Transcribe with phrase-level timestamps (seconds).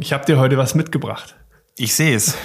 [0.00, 1.36] Ich habe dir heute was mitgebracht.
[1.76, 2.36] Ich sehe es.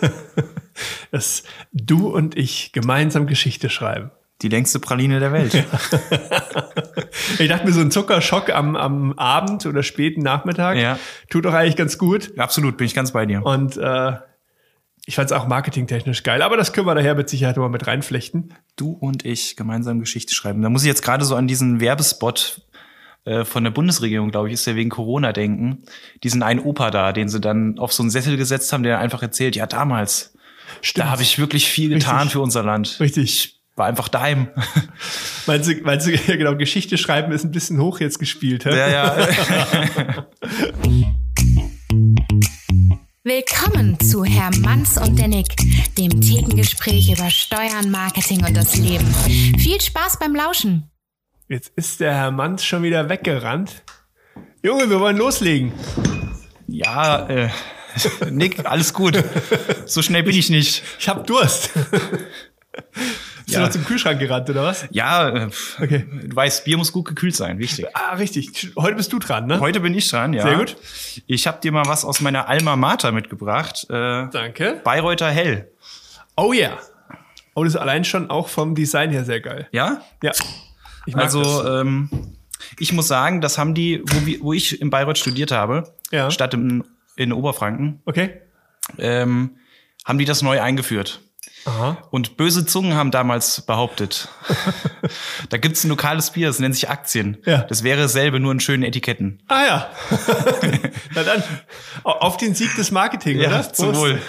[1.10, 4.10] Dass du und ich gemeinsam Geschichte schreiben.
[4.42, 5.64] Die längste Praline der Welt.
[7.38, 10.98] Ich dachte mir, so ein Zuckerschock am, am Abend oder späten Nachmittag Ja.
[11.30, 12.32] tut doch eigentlich ganz gut.
[12.38, 13.44] Absolut, bin ich ganz bei dir.
[13.44, 14.12] Und äh,
[15.06, 16.42] ich fand es auch marketingtechnisch geil.
[16.42, 18.54] Aber das können wir daher mit Sicherheit mal mit reinflechten.
[18.76, 20.62] Du und ich gemeinsam Geschichte schreiben.
[20.62, 22.62] Da muss ich jetzt gerade so an diesen Werbespot
[23.26, 25.82] äh, von der Bundesregierung, glaube ich, ist ja wegen Corona denken.
[26.22, 29.20] Diesen einen Opa da, den sie dann auf so einen Sessel gesetzt haben, der einfach
[29.20, 30.34] erzählt, ja damals,
[30.94, 32.32] da habe ich wirklich viel getan Richtig.
[32.32, 32.98] für unser Land.
[33.00, 33.60] Richtig.
[33.74, 34.48] War einfach daheim.
[35.46, 38.64] Meinst du, meinst du, ja genau, Geschichte schreiben ist ein bisschen hoch jetzt gespielt.
[38.64, 38.70] hä?
[38.70, 39.16] ja, ja.
[43.22, 45.48] Willkommen zu Herr Manns und der Nick,
[45.98, 49.06] dem Thekengespräch über Steuern, Marketing und das Leben.
[49.58, 50.90] Viel Spaß beim Lauschen.
[51.48, 53.82] Jetzt ist der Herr Manns schon wieder weggerannt.
[54.62, 55.72] Junge, wir wollen loslegen.
[56.66, 57.48] ja, äh,
[58.30, 59.22] Nick, alles gut.
[59.86, 60.82] So schnell bin ich nicht.
[60.98, 61.70] Ich hab Durst.
[63.46, 63.60] Bist Ja.
[63.60, 64.86] du noch zum Kühlschrank gerannt, oder was?
[64.90, 65.48] Ja, äh,
[65.80, 66.04] Okay.
[66.24, 67.86] du weißt, Bier muss gut gekühlt sein, wichtig.
[67.94, 68.72] Ah, richtig.
[68.76, 69.60] Heute bist du dran, ne?
[69.60, 70.42] Heute bin ich dran, ja.
[70.42, 70.76] Sehr gut.
[71.28, 73.86] Ich habe dir mal was aus meiner Alma Mater mitgebracht.
[73.88, 74.80] Äh, Danke.
[74.82, 75.70] Bayreuther Hell.
[76.36, 76.76] Oh ja.
[77.54, 79.68] Oh, das ist allein schon auch vom Design her sehr geil.
[79.70, 80.02] Ja?
[80.24, 80.32] Ja.
[81.06, 82.10] Ich Also, ähm,
[82.78, 86.30] ich muss sagen, das haben die, wo, wir, wo ich in Bayreuth studiert habe, Ja.
[86.30, 86.84] statt in,
[87.16, 88.40] in Oberfranken, Okay.
[88.98, 89.56] ähm,
[90.04, 91.20] haben die das neu eingeführt.
[91.64, 91.98] Aha.
[92.10, 94.28] Und böse Zungen haben damals behauptet,
[95.48, 97.38] da gibt's ein lokales Bier, das nennt sich Aktien.
[97.44, 97.62] Ja.
[97.64, 99.42] Das wäre dasselbe, nur in schönen Etiketten.
[99.48, 99.90] Ah ja.
[101.14, 101.42] Na dann.
[102.04, 103.72] Au- Auf den Sieg des Marketing, oder?
[103.72, 103.96] zum.
[103.96, 104.20] Wohl.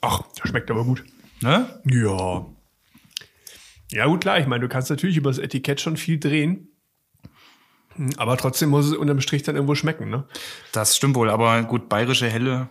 [0.00, 1.04] Ach, das schmeckt aber gut.
[1.40, 1.80] Ne?
[1.86, 2.46] Ja.
[3.92, 4.38] Ja, gut, klar.
[4.38, 6.68] Ich meine, du kannst natürlich über das Etikett schon viel drehen.
[7.96, 10.24] Hm, Aber trotzdem muss es unterm Strich dann irgendwo schmecken, ne?
[10.72, 12.70] Das stimmt wohl, aber gut, bayerische Helle,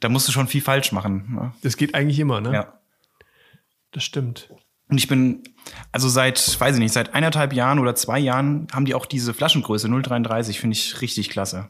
[0.00, 1.26] da musst du schon viel falsch machen.
[1.34, 1.52] Ne?
[1.62, 2.52] Das geht eigentlich immer, ne?
[2.52, 2.80] Ja.
[3.92, 4.48] Das stimmt.
[4.88, 5.42] Und ich bin,
[5.92, 9.34] also seit, weiß ich nicht, seit eineinhalb Jahren oder zwei Jahren haben die auch diese
[9.34, 11.68] Flaschengröße 0,33, finde ich richtig klasse.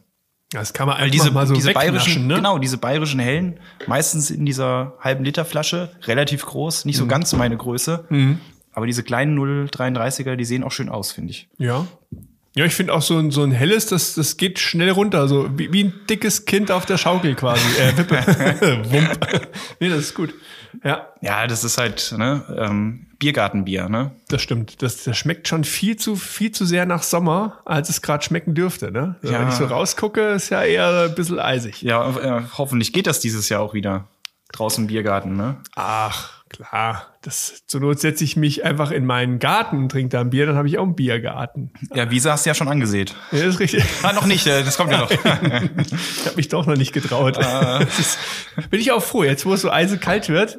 [0.50, 2.36] Das kann man einfach diese, mal so diese bayerischen, ne?
[2.36, 3.58] genau, diese bayerischen Hellen,
[3.88, 7.08] meistens in dieser halben Liter Flasche, relativ groß, nicht so Mhm.
[7.08, 8.06] ganz meine Größe.
[8.76, 11.48] Aber diese kleinen 0,33er, die sehen auch schön aus, finde ich.
[11.56, 11.87] Ja.
[12.54, 15.48] Ja, ich finde auch so ein, so ein helles, das, das geht schnell runter, so
[15.59, 17.64] wie, wie ein dickes Kind auf der Schaukel quasi.
[17.81, 18.16] Äh, Wippe.
[18.91, 19.48] Wump.
[19.81, 20.34] nee, das ist gut.
[20.84, 24.10] Ja, Ja, das ist halt, ne, ähm, Biergartenbier, ne?
[24.28, 24.82] das stimmt.
[24.82, 28.54] Das, das schmeckt schon viel zu, viel zu sehr nach Sommer, als es gerade schmecken
[28.54, 29.16] dürfte, ne?
[29.22, 29.41] Also Ja.
[29.41, 31.81] Wenn ich so rausgucke, ist ja eher ein bisschen eisig.
[31.81, 34.06] Ja, äh, hoffentlich geht das dieses Jahr auch wieder.
[34.53, 35.56] Draußen im Biergarten, ne?
[35.75, 37.14] Ach, klar.
[37.22, 40.46] Das, zur Not setze ich mich einfach in meinen Garten und trinke da ein Bier,
[40.46, 41.72] dann habe ich auch einen Biergarten.
[41.94, 43.08] Ja, Visa hast du ja schon angesehen.
[43.32, 43.84] Ja, das ist richtig.
[44.02, 45.10] Ah, noch nicht, äh, das kommt ja noch.
[45.10, 47.36] Ich habe mich doch noch nicht getraut.
[47.36, 48.18] Das ist,
[48.70, 50.58] bin ich auch froh, jetzt wo es so eisekalt wird.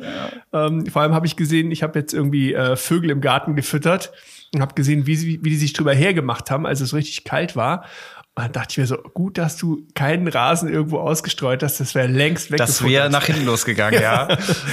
[0.54, 4.12] Ähm, vor allem habe ich gesehen, ich habe jetzt irgendwie äh, Vögel im Garten gefüttert
[4.54, 7.56] und habe gesehen, wie, sie, wie die sich drüber hergemacht haben, als es richtig kalt
[7.56, 7.86] war.
[8.38, 11.96] Und dann dachte ich mir so, gut, dass du keinen Rasen irgendwo ausgestreut hast, das
[11.96, 12.92] wäre längst Das weggefuttert.
[12.92, 14.28] wäre nach hinten losgegangen, ja.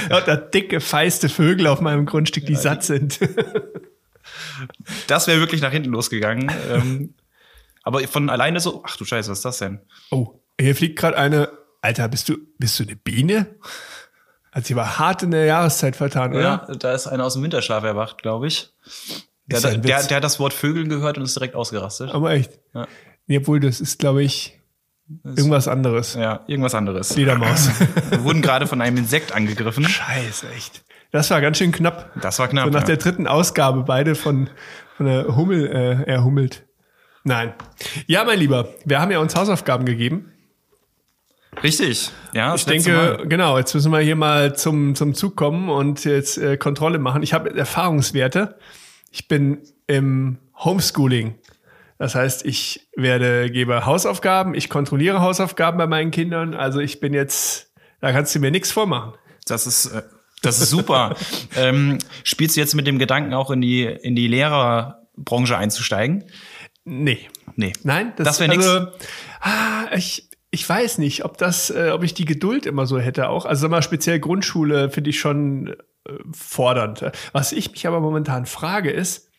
[0.07, 3.19] Lauter dicke, feiste Vögel auf meinem Grundstück, die satt sind.
[5.07, 6.51] Das wäre wirklich nach hinten losgegangen.
[6.71, 7.15] Ähm,
[7.81, 9.79] aber von alleine so, ach du Scheiße, was ist das denn?
[10.11, 11.49] Oh, hier fliegt gerade eine.
[11.81, 13.47] Alter, bist du, bist du eine Biene?
[14.51, 16.41] Hat sich aber hart in der Jahreszeit vertan, oder?
[16.69, 18.69] Ja, da ist einer aus dem Winterschlaf erwacht, glaube ich.
[19.47, 22.11] Der, ja der, der hat das Wort Vögeln gehört und ist direkt ausgerastet.
[22.11, 22.59] Aber echt.
[22.73, 22.87] Ja.
[23.29, 24.59] Obwohl, das ist, glaube ich,
[25.23, 26.15] irgendwas anderes.
[26.15, 27.13] Ja, irgendwas anderes.
[27.13, 27.69] Fledermaus.
[28.09, 29.87] Wir wurden gerade von einem Insekt angegriffen.
[29.87, 30.83] Scheiße, echt.
[31.11, 32.11] Das war ganz schön knapp.
[32.21, 32.65] Das war knapp.
[32.65, 32.87] So nach ja.
[32.87, 34.49] der dritten Ausgabe beide von,
[34.97, 36.65] von der Hummel äh, erhummelt.
[37.23, 37.53] Nein.
[38.05, 40.31] Ja, mein Lieber, wir haben ja uns Hausaufgaben gegeben.
[41.63, 42.11] Richtig.
[42.33, 43.27] Ja, das Ich denke, Mal.
[43.27, 47.23] genau, jetzt müssen wir hier mal zum, zum Zug kommen und jetzt äh, Kontrolle machen.
[47.23, 48.57] Ich habe Erfahrungswerte.
[49.11, 51.35] Ich bin im Homeschooling.
[51.97, 56.53] Das heißt, ich werde, gebe Hausaufgaben, ich kontrolliere Hausaufgaben bei meinen Kindern.
[56.53, 57.71] Also ich bin jetzt,
[58.01, 59.13] da kannst du mir nichts vormachen.
[59.47, 60.01] Das ist, äh,
[60.41, 61.15] das ist super.
[61.55, 66.25] ähm, spielst du jetzt mit dem Gedanken auch in die, in die Lehrerbranche einzusteigen?
[66.83, 67.29] Nee.
[67.55, 67.73] Nee.
[67.83, 68.67] Nein, Das wär nix.
[68.67, 68.87] also,
[69.39, 73.29] Ah, ich, ich weiß nicht, ob das, äh, ob ich die Geduld immer so hätte
[73.29, 73.45] auch.
[73.45, 75.75] Also sag mal, speziell Grundschule finde ich schon
[76.07, 77.11] äh, fordernd.
[77.31, 79.29] Was ich mich aber momentan frage ist,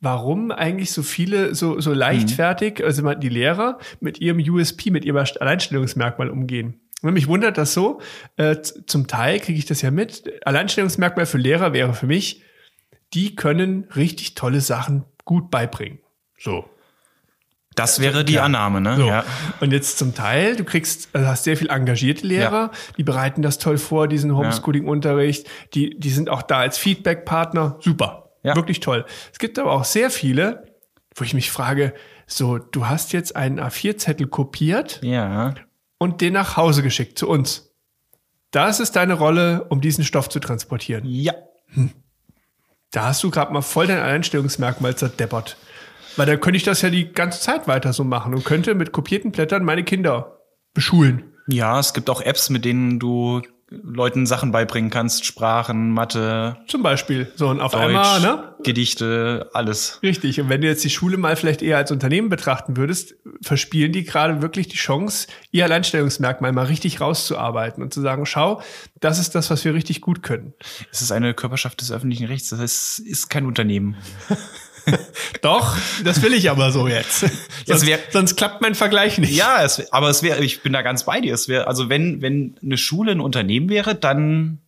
[0.00, 5.04] warum eigentlich so viele so, so leichtfertig, also mal die Lehrer mit ihrem USP, mit
[5.04, 6.80] ihrem Alleinstellungsmerkmal umgehen.
[7.02, 8.00] Und mich wundert das so,
[8.36, 10.30] äh, zum Teil kriege ich das ja mit.
[10.46, 12.42] Alleinstellungsmerkmal für Lehrer wäre für mich,
[13.14, 15.98] die können richtig tolle Sachen gut beibringen.
[16.38, 16.68] So.
[17.74, 18.96] Das wäre die Annahme, ne?
[18.96, 19.06] So.
[19.06, 19.24] Ja.
[19.60, 23.58] Und jetzt zum Teil, du kriegst, also hast sehr viel engagierte Lehrer, die bereiten das
[23.58, 28.56] toll vor, diesen Homeschooling-Unterricht, die, die sind auch da als Feedback-Partner, super, Ja.
[28.56, 29.04] wirklich toll.
[29.32, 30.64] Es gibt aber auch sehr viele,
[31.14, 31.92] wo ich mich frage,
[32.26, 35.54] so, du hast jetzt einen A4-Zettel kopiert Ja.
[35.98, 37.72] und den nach Hause geschickt zu uns.
[38.50, 41.04] Das ist deine Rolle, um diesen Stoff zu transportieren.
[41.06, 41.34] Ja.
[42.92, 45.56] Da hast du gerade mal voll dein Alleinstellungsmerkmal zerdeppert.
[46.16, 48.92] Weil dann könnte ich das ja die ganze Zeit weiter so machen und könnte mit
[48.92, 50.40] kopierten Blättern meine Kinder
[50.72, 51.34] beschulen.
[51.48, 56.84] Ja, es gibt auch Apps, mit denen du Leuten Sachen beibringen kannst, Sprachen, Mathe, Zum
[56.84, 57.32] Beispiel.
[57.34, 58.54] So, und auf Deutsch, einmal, ne?
[58.62, 59.98] Gedichte, alles.
[60.04, 60.40] Richtig.
[60.40, 64.04] Und wenn du jetzt die Schule mal vielleicht eher als Unternehmen betrachten würdest, verspielen die
[64.04, 68.62] gerade wirklich die Chance, ihr Alleinstellungsmerkmal mal richtig rauszuarbeiten und zu sagen, schau,
[69.00, 70.54] das ist das, was wir richtig gut können.
[70.92, 73.96] Es ist eine Körperschaft des öffentlichen Rechts, das heißt, es ist kein Unternehmen.
[75.42, 77.24] Doch, das will ich aber so jetzt.
[77.66, 79.34] sonst, wär- sonst klappt mein Vergleich nicht.
[79.36, 81.34] Ja, es, aber es wäre, ich bin da ganz bei dir.
[81.34, 84.58] Es wäre, also wenn, wenn eine Schule ein Unternehmen wäre, dann,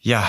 [0.00, 0.26] ja,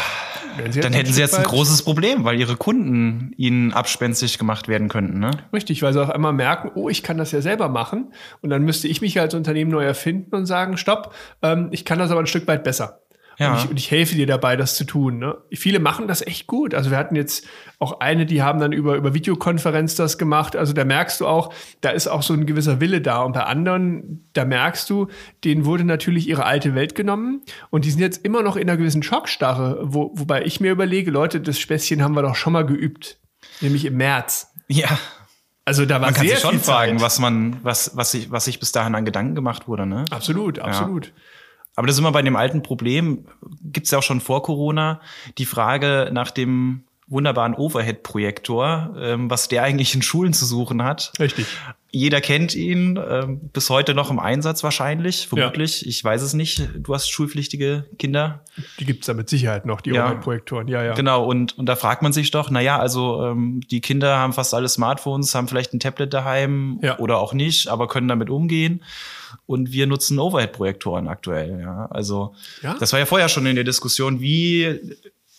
[0.81, 5.19] dann hätten sie jetzt ein großes Problem, weil ihre Kunden ihnen abspenstig gemacht werden könnten,
[5.19, 5.31] ne?
[5.53, 8.11] Richtig, weil sie auf einmal merken, oh, ich kann das ja selber machen.
[8.41, 11.99] Und dann müsste ich mich als Unternehmen neu erfinden und sagen, stopp, ähm, ich kann
[11.99, 13.01] das aber ein Stück weit besser.
[13.39, 13.53] Ja.
[13.53, 15.17] Und, ich, und ich helfe dir dabei, das zu tun.
[15.17, 15.37] Ne?
[15.51, 16.75] Viele machen das echt gut.
[16.75, 17.47] Also wir hatten jetzt
[17.79, 20.57] auch eine, die haben dann über, über Videokonferenz das gemacht.
[20.57, 23.21] Also da merkst du auch, da ist auch so ein gewisser Wille da.
[23.21, 25.07] Und bei anderen, da merkst du,
[25.45, 27.41] denen wurde natürlich ihre alte Welt genommen.
[27.69, 29.79] Und die sind jetzt immer noch in einer gewissen Schockstarre.
[29.83, 33.19] Wo, wobei ich mir überlege, Leute, das Späßchen haben wir doch schon mal geübt.
[33.61, 34.51] Nämlich im März.
[34.67, 34.99] Ja.
[35.63, 38.59] Also da war Man kann sich schon fragen, was man, was, was sich, was sich
[38.59, 40.03] bis dahin an Gedanken gemacht wurde, ne?
[40.09, 41.13] Absolut, absolut.
[41.79, 43.23] Aber das ist immer bei dem alten Problem,
[43.63, 44.99] gibt's ja auch schon vor Corona,
[45.37, 51.13] die Frage nach dem wunderbaren Overhead-Projektor, ähm, was der eigentlich in Schulen zu suchen hat.
[51.21, 51.45] Richtig.
[51.89, 55.87] Jeder kennt ihn, ähm, bis heute noch im Einsatz wahrscheinlich, vermutlich.
[55.87, 56.67] Ich weiß es nicht.
[56.75, 58.41] Du hast schulpflichtige Kinder.
[58.77, 60.03] Die gibt's da mit Sicherheit noch, die Ja.
[60.07, 60.67] Overhead-Projektoren.
[60.67, 60.95] Ja, ja.
[60.95, 64.33] Genau, und, und da fragt man sich doch, na ja, also ähm, die Kinder haben
[64.33, 66.99] fast alle Smartphones, haben vielleicht ein Tablet daheim Ja.
[66.99, 68.83] oder auch nicht, aber können damit umgehen.
[69.45, 71.59] Und wir nutzen Overhead-Projektoren aktuell.
[71.61, 72.75] Ja, also Ja.
[72.79, 74.79] das war ja vorher schon in der Diskussion, wie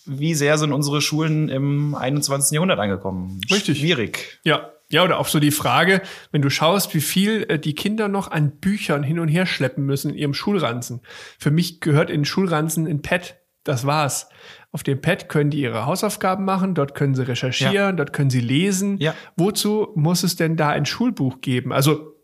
[0.05, 2.55] wie sehr sind unsere Schulen im 21.
[2.55, 3.39] Jahrhundert angekommen?
[3.51, 3.79] Richtig.
[3.79, 4.39] Schwierig.
[4.43, 4.71] Ja.
[4.89, 6.01] Ja, oder auch so die Frage,
[6.33, 9.85] wenn du schaust, wie viel äh, die Kinder noch an Büchern hin und her schleppen
[9.85, 10.99] müssen in ihrem Schulranzen.
[11.39, 13.37] Für mich gehört in den Schulranzen ein Pad.
[13.63, 14.27] Das war's.
[14.73, 18.41] Auf dem Pad können die ihre Hausaufgaben machen, dort können sie recherchieren, dort können sie
[18.41, 18.97] lesen.
[18.99, 19.13] Ja.
[19.37, 21.71] Wozu muss es denn da ein Schulbuch geben?
[21.71, 22.15] Also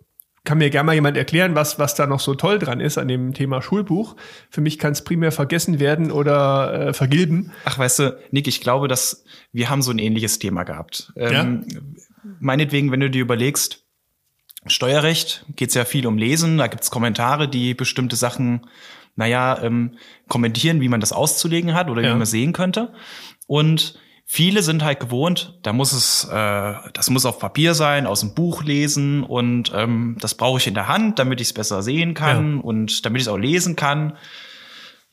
[0.48, 3.10] kann mir gerne mal jemand erklären, was, was da noch so toll dran ist an
[3.10, 4.16] dem Thema Schulbuch.
[4.50, 7.52] Für mich kann es primär vergessen werden oder äh, vergilben.
[7.66, 11.12] Ach, weißt du, Nick, ich glaube, dass wir haben so ein ähnliches Thema gehabt.
[11.18, 11.66] Ähm,
[12.40, 13.84] Meinetwegen, wenn du dir überlegst,
[14.66, 18.68] Steuerrecht geht's ja viel um Lesen, da gibt's Kommentare, die bestimmte Sachen,
[19.16, 19.98] naja, ähm,
[20.30, 22.14] kommentieren, wie man das auszulegen hat oder Ja.
[22.14, 22.94] wie man sehen könnte.
[23.48, 28.20] Und viele sind halt gewohnt, da muss es, äh, das muss auf Papier sein, aus
[28.20, 31.82] dem Buch lesen und ähm, das brauche ich in der Hand, damit ich es besser
[31.82, 34.14] sehen kann und damit ich es auch lesen kann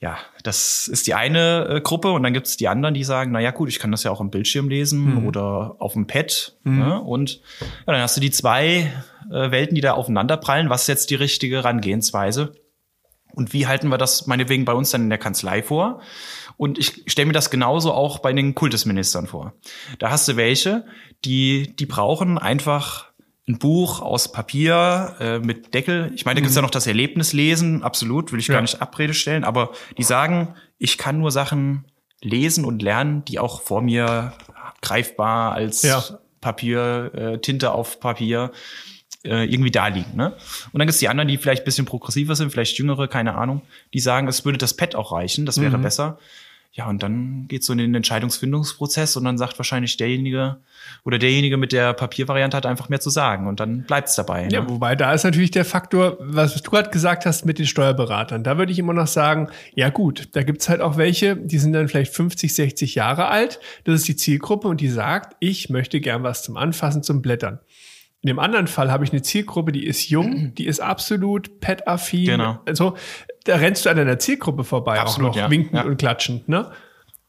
[0.05, 3.33] ja, das ist die eine äh, Gruppe und dann gibt es die anderen, die sagen,
[3.33, 6.59] na ja gut, ich kann das ja auch am Bildschirm lesen oder auf dem Pad.
[6.65, 7.01] Ne?
[7.01, 7.41] Und
[7.87, 8.93] ja, dann hast du die zwei
[9.31, 10.69] äh, Welten, die da aufeinanderprallen.
[10.69, 12.53] Was ist jetzt die richtige Herangehensweise?
[13.33, 16.03] Und wie halten wir das meinetwegen bei uns dann in der Kanzlei vor?
[16.57, 19.53] Und ich stelle mir das genauso auch bei den Kultusministern vor.
[19.99, 20.85] Da hast du welche,
[21.25, 23.07] die, die brauchen einfach
[23.47, 26.13] ein Buch aus Papier äh, mit Deckel.
[26.15, 28.55] Ich meine, da gibt's ja noch das Erlebnislesen, absolut, will ich Ja.
[28.55, 31.85] gar nicht Abrede stellen, aber die sagen, ich kann nur Sachen
[32.23, 34.33] lesen und lernen, die auch vor mir
[34.81, 36.03] greifbar als Ja.
[36.41, 38.51] Papier, äh, Tinte auf Papier
[39.25, 40.17] äh, irgendwie da liegen.
[40.17, 40.33] Ne?
[40.73, 43.63] Und dann gibt's die anderen, die vielleicht ein bisschen progressiver sind, vielleicht jüngere, keine Ahnung,
[43.93, 45.63] die sagen, es würde das Pad auch reichen, das Mhm.
[45.63, 46.19] wäre besser.
[46.77, 50.57] Ja, und dann geht's so in den Entscheidungsfindungsprozess und dann sagt wahrscheinlich derjenige
[51.05, 54.49] oder derjenige mit der Papiervariante hat einfach mehr zu sagen und dann bleibt's dabei.
[54.51, 54.69] Ja, Ne?
[54.69, 58.43] wobei da ist natürlich der Faktor, was du gerade gesagt hast mit den Steuerberatern.
[58.43, 61.73] Da würde ich immer noch sagen, ja gut, da gibt's halt auch welche, die sind
[61.75, 63.61] dann vielleicht 50, 60 Jahre alt.
[63.85, 67.61] Das ist die Zielgruppe und die sagt, ich möchte gern was zum Anfassen, zum Blättern.
[68.25, 72.25] In dem anderen Fall habe ich eine Zielgruppe, die ist jung, die ist absolut pet-affin.
[72.25, 72.59] Genau.
[72.65, 72.97] Also
[73.45, 75.51] da rennst du an deiner Zielgruppe vorbei, Absolut, auch noch ja.
[75.51, 75.83] winkend Ja.
[75.85, 76.49] und klatschend.
[76.49, 76.71] Ne?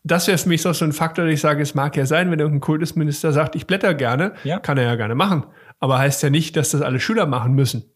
[0.05, 2.39] Das wäre für mich so ein Faktor, dass ich sage, es mag ja sein, wenn
[2.39, 4.59] irgendein Kultusminister sagt, ich blätter gerne, Ja.
[4.59, 5.45] kann er ja gerne machen.
[5.81, 7.91] Aber heißt ja nicht, dass das alle Schüler machen müssen.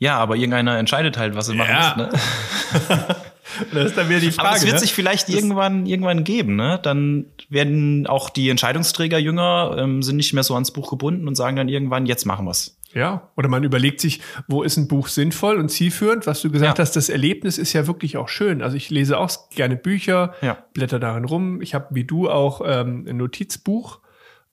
[0.00, 1.94] Ja, aber irgendeiner entscheidet halt, was er machen Ja.
[1.96, 2.88] muss.
[2.88, 3.16] Ne?
[3.72, 4.48] das ist dann wieder die Frage.
[4.48, 4.80] Aber es wird ne?
[4.80, 6.78] sich vielleicht irgendwann, irgendwann geben, ne?
[6.82, 11.34] Dann werden auch die Entscheidungsträger jünger, ähm, sind nicht mehr so ans Buch gebunden und
[11.34, 12.76] sagen dann irgendwann, jetzt machen wir's.
[12.92, 16.26] Ja, oder man überlegt sich, wo ist ein Buch sinnvoll und zielführend?
[16.26, 16.82] Was du gesagt Ja.
[16.82, 18.62] hast, das Erlebnis ist ja wirklich auch schön.
[18.62, 20.58] Also ich lese auch gerne Bücher, Ja.
[20.74, 21.62] blätter darin rum.
[21.62, 24.00] Ich habe wie du auch ähm, ein Notizbuch,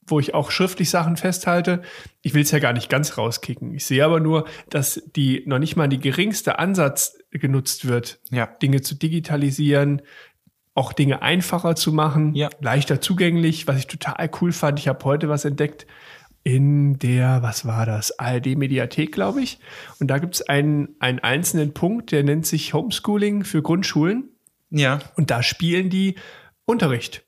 [0.06, 1.82] wo ich auch schriftlich Sachen festhalte.
[2.22, 3.74] Ich will es ja gar nicht ganz rauskicken.
[3.74, 8.48] Ich sehe aber nur, dass die noch nicht mal die geringste Ansatz genutzt wird, Ja.
[8.48, 10.02] Dinge zu digitalisieren,
[10.74, 12.50] auch Dinge einfacher zu machen, Ja.
[12.62, 14.80] leichter zugänglich, was ich total cool fand.
[14.80, 15.88] Ich habe heute was entdeckt
[16.44, 19.60] in der, was war das, ARD-Mediathek, glaube ich.
[20.00, 24.30] Und da gibt es einen, einen einzelnen Punkt, der nennt sich Homeschooling für Grundschulen.
[24.70, 25.00] Ja.
[25.16, 26.16] Und da spielen die
[26.66, 27.26] Unterricht.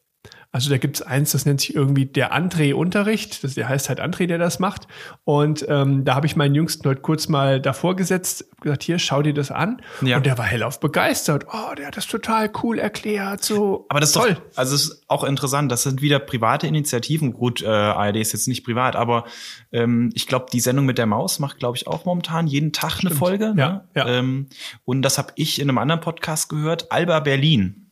[0.51, 3.44] Also da gibt es eins, das nennt sich irgendwie der André-Unterricht.
[3.44, 4.88] Das, der heißt halt André, der das macht.
[5.24, 9.22] Und ähm, da habe ich meinen Jüngsten heute kurz mal davor gesetzt, gesagt, hier, schau
[9.22, 9.79] dir das an.
[10.01, 10.18] Ja.
[10.18, 11.46] Und der war hellauf begeistert.
[11.53, 13.44] Oh, der hat das total cool erklärt.
[13.44, 14.34] So Aber das ist toll.
[14.34, 17.34] doch, also es ist auch interessant, das sind wieder private Initiativen.
[17.34, 19.25] Gut, äh, ARD ist jetzt nicht privat, aber
[19.72, 23.01] ähm, ich glaube, die Sendung mit der Maus macht, glaube ich, auch momentan jeden Tag
[23.01, 23.53] eine Folge.
[23.56, 23.88] Ja, ne?
[23.94, 24.08] ja.
[24.08, 24.48] Ähm,
[24.84, 27.86] und das habe ich in einem anderen Podcast gehört, Alba Berlin.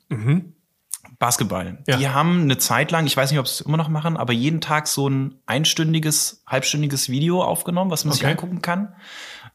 [1.20, 1.80] Basketball.
[1.88, 1.98] Ja.
[1.98, 4.34] Die haben eine Zeit lang, ich weiß nicht, ob sie es immer noch machen, aber
[4.34, 8.32] jeden Tag so ein einstündiges, halbstündiges Video aufgenommen, was man sich Okay.
[8.32, 8.94] angucken kann,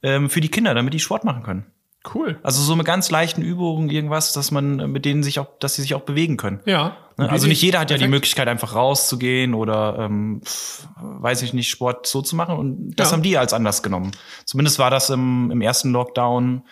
[0.02, 1.66] ähm, für die Kinder, damit die Sport machen können.
[2.14, 2.40] Cool.
[2.42, 5.76] Also so mit ganz leichten Übungen, irgendwas, dass man äh, mit denen sich auch, dass
[5.76, 6.58] sie sich auch bewegen können.
[6.64, 6.96] Ja.
[7.16, 7.30] Ne?
[7.30, 8.08] Also nicht jeder hat ja die.
[8.08, 10.40] Möglichkeit, einfach rauszugehen oder ähm,
[11.00, 12.56] weiß ich nicht, Sport so zu machen.
[12.58, 13.12] Und das Ja.
[13.12, 14.10] haben die als Anlass genommen.
[14.46, 16.62] Zumindest war das im, im ersten Lockdown,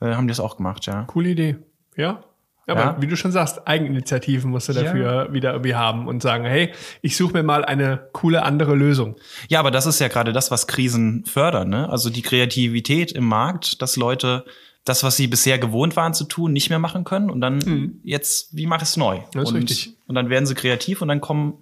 [0.00, 1.02] äh, haben die das auch gemacht, ja.
[1.02, 1.56] Coole Idee.
[1.94, 2.22] Ja.
[2.68, 2.96] Aber Ja.
[3.00, 6.72] wie du schon sagst, Eigeninitiativen musst du dafür wieder irgendwie haben und sagen, hey,
[7.02, 9.16] ich suche mir mal eine coole andere Lösung.
[9.48, 11.68] Ja, aber das ist ja gerade das, was Krisen fördern.
[11.70, 11.88] Ne?
[11.88, 14.44] Also die Kreativität im Markt, dass Leute
[14.84, 17.30] das, was sie bisher gewohnt waren zu tun, nicht mehr machen können.
[17.30, 19.16] Und dann jetzt, wie mache ich es neu?
[19.16, 19.22] Mhm.
[19.32, 19.96] Das ist und, richtig.
[20.06, 21.54] und dann werden sie kreativ und dann kommen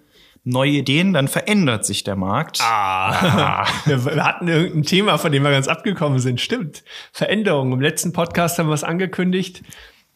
[0.43, 2.59] neue Ideen, dann verändert sich der Markt.
[2.61, 3.65] Ah.
[3.85, 6.39] Wir, wir hatten irgendein Thema, von dem wir ganz abgekommen sind.
[6.39, 6.83] Stimmt.
[7.11, 7.73] Veränderung.
[7.73, 9.61] Im letzten Podcast haben wir es angekündigt,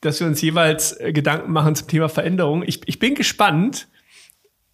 [0.02, 2.64] dass wir uns jeweils äh, Gedanken machen zum Thema Veränderung.
[2.66, 3.88] Ich, ich bin gespannt,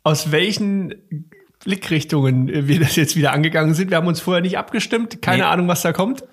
[0.04, 1.30] aus welchen
[1.64, 3.90] Blickrichtungen äh, wir das jetzt wieder angegangen sind.
[3.92, 5.22] Wir haben uns vorher nicht abgestimmt.
[5.22, 5.44] Keine Nee.
[5.50, 6.24] Ahnung, was da kommt.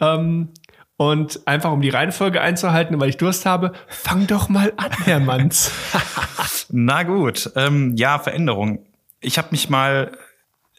[0.00, 0.48] Ähm,
[0.96, 5.20] und einfach um die Reihenfolge einzuhalten, weil ich Durst habe, fang doch mal an, Herr
[5.20, 5.70] Manns.
[6.70, 8.84] Na gut, ähm, ja, Veränderung.
[9.20, 10.12] Ich habe mich mal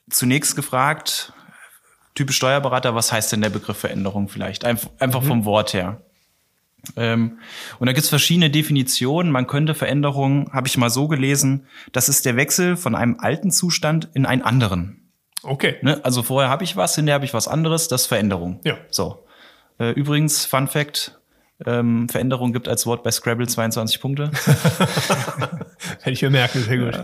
[0.10, 1.34] zunächst gefragt,
[2.14, 4.64] typisch Steuerberater, was heißt denn der Begriff Veränderung vielleicht?
[4.64, 6.02] Einf einfach vom Wort her.
[6.96, 7.40] Ähm,
[7.80, 9.32] und da gibt's verschiedene Definitionen.
[9.32, 13.52] Man könnte Veränderung, habe ich mal so gelesen, das ist der Wechsel von einem alten
[13.52, 15.12] Zustand in einen anderen.
[15.44, 15.78] Okay.
[15.82, 16.04] Ne?
[16.04, 18.60] Also vorher habe ich was, hinterher habe ich was anderes, das ist Veränderung.
[18.64, 18.78] Ja.
[18.90, 19.26] So.
[19.80, 21.20] Äh, übrigens, Fun Fact,
[21.66, 24.32] ähm, Veränderung gibt als Wort bei Scrabble 22 Punkte.
[26.02, 27.00] Hätte ich mir merken, sehr gut.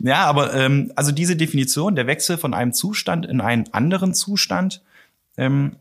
[0.00, 4.82] Ja, aber ähm, also diese Definition, der Wechsel von einem Zustand in einen anderen Zustand,
[5.36, 5.76] ähm,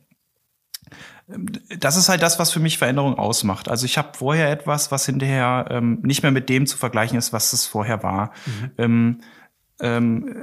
[1.79, 3.67] das ist halt das, was für mich Veränderung ausmacht.
[3.67, 7.33] Also ich habe vorher etwas, was hinterher ähm, nicht mehr mit dem zu vergleichen ist,
[7.33, 8.31] was es vorher war.
[8.77, 9.21] Ähm,
[9.81, 10.35] ähm,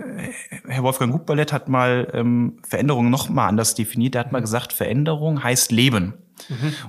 [0.67, 4.15] Herr Wolfgang Hubballett hat mal ähm, Veränderung noch mal anders definiert.
[4.17, 6.15] Er hat mal gesagt, Veränderung heißt Leben.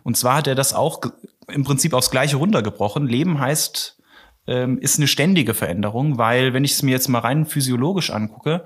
[0.04, 1.02] Und zwar hat er das auch
[1.48, 3.08] im Prinzip aufs Gleiche runtergebrochen.
[3.08, 4.02] Leben heißt
[4.48, 8.66] ähm, ist eine ständige Veränderung, weil wenn ich es mir jetzt mal rein physiologisch angucke,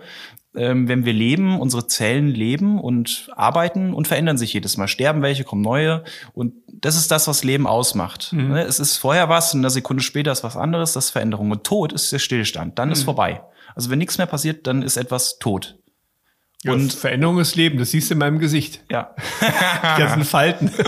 [0.88, 4.88] wenn wir leben, unsere Zellen leben und arbeiten und verändern sich jedes Mal.
[4.88, 6.04] Sterben welche, kommen neue.
[6.34, 8.34] Und das ist das, was Leben ausmacht.
[8.34, 8.64] Ne?
[8.64, 11.52] Es ist vorher was, und eine Sekunde später ist was anderes, das ist Veränderung.
[11.52, 12.80] Und Tod ist der Stillstand.
[12.80, 13.42] Dann ist vorbei.
[13.76, 15.78] Also wenn nichts mehr passiert, dann ist etwas tot.
[16.66, 18.84] Und Und Veränderung ist Leben, das siehst du in meinem Gesicht.
[18.90, 19.14] ja.
[19.42, 20.72] Die ganzen Falten.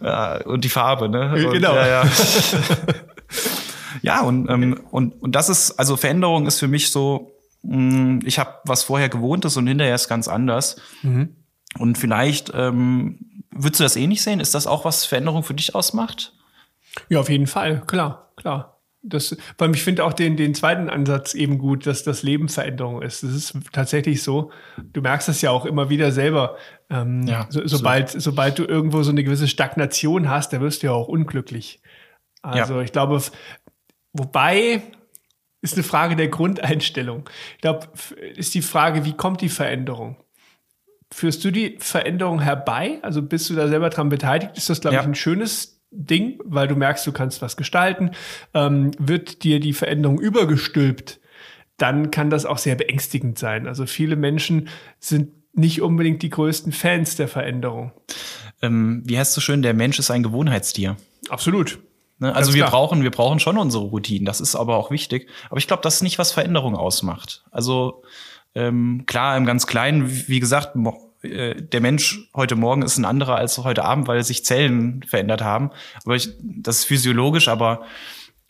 [0.00, 1.32] Ja, und die Farbe, ne?
[1.32, 1.74] Und, Genau.
[1.74, 2.04] Ja, ja.
[4.02, 8.54] ja und, ähm, und, und das ist, also Veränderung ist für mich so, ich habe
[8.64, 10.80] was vorher gewohntes und hinterher ist ganz anders.
[11.78, 14.40] Und vielleicht ähm, würdest du das ähnlich sehen?
[14.40, 16.32] Ist das auch, was Veränderung für dich ausmacht?
[17.08, 18.74] Ja, auf jeden Fall, klar, klar.
[19.02, 23.00] Das, weil ich finde auch den, den zweiten Ansatz eben gut, dass das Leben Veränderung
[23.00, 23.22] ist.
[23.22, 24.50] Das ist tatsächlich so.
[24.92, 26.56] Du merkst das ja auch immer wieder selber.
[26.90, 30.88] Ähm, Ja, so, sobald, sobald du irgendwo so eine gewisse Stagnation hast, da wirst du
[30.88, 31.80] ja auch unglücklich.
[32.42, 33.22] Also ich glaube,
[34.12, 34.82] wobei
[35.60, 37.28] ist eine Frage der Grundeinstellung.
[37.56, 37.88] Ich glaube,
[38.36, 40.16] ist die Frage, wie kommt die Veränderung?
[41.12, 42.98] Führst du die Veränderung herbei?
[43.02, 44.56] Also bist du da selber dran beteiligt?
[44.56, 45.00] Ist das, glaube Ja.
[45.02, 48.10] ich, ein schönes Ding, weil du merkst, du kannst was gestalten.
[48.52, 51.18] Ähm, wird dir die Veränderung übergestülpt,
[51.78, 53.66] dann kann das auch sehr beängstigend sein.
[53.66, 54.68] Also viele Menschen
[55.00, 57.92] sind nicht unbedingt die größten Fans der Veränderung.
[58.60, 60.96] ähm, wie heißt es so schön, der Mensch ist ein Gewohnheitstier.
[61.30, 61.78] Absolut.
[62.18, 62.34] Ne?
[62.34, 64.26] Also wir brauchen, wir brauchen schon unsere Routinen.
[64.26, 65.28] Das ist aber auch wichtig.
[65.50, 67.44] Aber ich glaube, das ist nicht, was Veränderung ausmacht.
[67.50, 68.02] Also
[68.54, 70.76] ähm, klar, im ganz Kleinen, wie gesagt,
[71.22, 75.42] äh, der Mensch heute Morgen ist ein anderer als heute Abend, weil sich Zellen verändert
[75.42, 75.70] haben.
[76.04, 77.82] Aber ich, das ist physiologisch, aber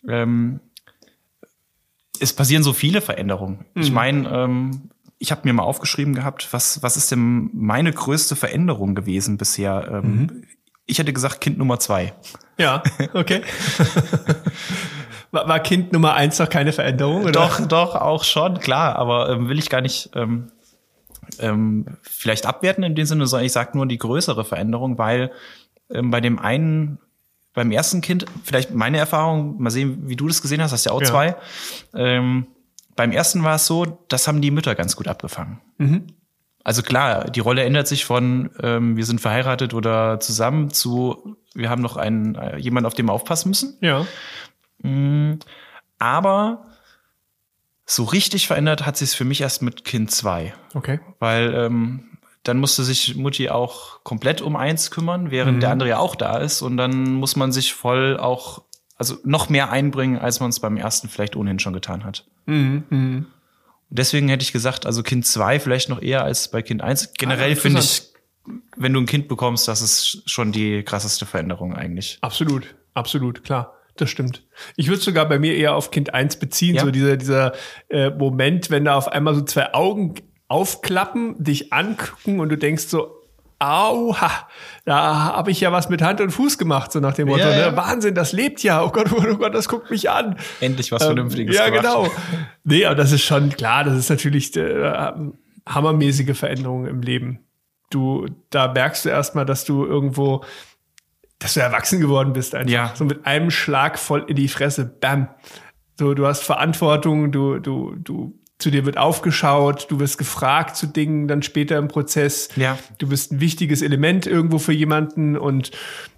[0.07, 0.59] ähm,
[2.19, 3.65] es passieren so viele Veränderungen.
[3.75, 8.35] Ich meine, ähm, ich habe mir mal aufgeschrieben gehabt, was, was ist denn meine größte
[8.35, 9.89] Veränderung gewesen bisher?
[9.91, 10.43] Ähm,
[10.89, 12.13] Ich hätte gesagt, Kind Nummer zwei.
[12.57, 13.41] Ja, okay.
[15.31, 17.21] war, Kind Nummer eins noch keine Veränderung?
[17.23, 17.31] Oder?
[17.31, 20.51] Doch, doch, auch schon, klar, aber ähm, will ich gar nicht ähm,
[21.39, 25.31] ähm, vielleicht abwerten in dem Sinne, sondern ich sage nur die größere Veränderung, weil
[25.91, 26.97] ähm, bei dem einen,
[27.53, 30.91] beim ersten Kind, vielleicht meine Erfahrung, mal sehen, wie du das gesehen hast, hast ja
[30.91, 31.07] auch Ja.
[31.07, 31.35] zwei.
[31.93, 32.47] Ähm,
[32.95, 35.61] beim ersten war es so, das haben die Mütter ganz gut abgefangen.
[36.69, 41.67] Also klar, die Rolle ändert sich von ähm, wir sind verheiratet oder zusammen zu wir
[41.67, 43.75] haben noch einen äh, jemanden, auf den wir aufpassen müssen.
[43.81, 44.05] Ja.
[45.97, 46.67] Aber
[47.87, 50.53] so richtig verändert hat sich es für mich erst mit Kind 2.
[50.75, 50.99] Okay.
[51.17, 55.97] Weil ähm, dann musste sich Mutti auch komplett um eins kümmern, während der andere ja
[55.97, 56.61] auch da ist.
[56.61, 58.61] Und dann muss man sich voll auch,
[58.95, 62.27] also noch mehr einbringen, als man es beim ersten vielleicht ohnehin schon getan hat.
[62.45, 62.83] Mhm.
[62.91, 63.25] Mhm.
[63.89, 67.13] Deswegen hätte ich gesagt, also Kind 2 vielleicht noch eher als bei Kind 1.
[67.17, 68.03] Generell Ah, finde ich,
[68.77, 72.17] wenn du ein Kind bekommst, das ist schon die krasseste Veränderung eigentlich.
[72.21, 73.73] Absolut, absolut, klar.
[73.95, 74.43] Das stimmt.
[74.77, 76.83] Ich würde sogar bei mir eher auf Kind 1 beziehen, Ja.
[76.85, 77.53] so dieser, dieser
[77.89, 80.15] äh, Moment, wenn da auf einmal so zwei Augen
[80.47, 83.18] aufklappen, dich angucken und du denkst so,
[83.59, 84.47] Auha,
[84.85, 87.41] da habe ich ja was mit Hand und Fuß gemacht, so nach dem Motto.
[87.41, 87.71] Ja, ja.
[87.71, 87.77] Ne?
[87.77, 88.81] Wahnsinn, das lebt ja.
[88.83, 90.37] Oh Gott, oh Gott, oh Gott, das guckt mich an.
[90.61, 91.83] Endlich was Ähm, Vernünftiges Ja, gemacht.
[91.83, 92.07] genau.
[92.63, 95.11] Nee, aber das ist schon klar, das ist natürlich äh,
[95.67, 97.39] hammermäßige Veränderung im Leben.
[97.89, 100.43] Du, da merkst du erstmal, dass du irgendwo,
[101.39, 102.71] dass du erwachsen geworden bist einfach.
[102.71, 102.91] Ja.
[102.95, 104.85] So mit einem Schlag voll in die Fresse.
[104.85, 105.27] Bam.
[105.97, 110.85] So, du hast Verantwortung, du, du, du, zu dir wird aufgeschaut, du wirst gefragt zu
[110.85, 112.49] Dingen dann später im Prozess.
[112.57, 112.77] Ja.
[112.97, 115.71] Du bist ein wichtiges Element irgendwo für jemanden und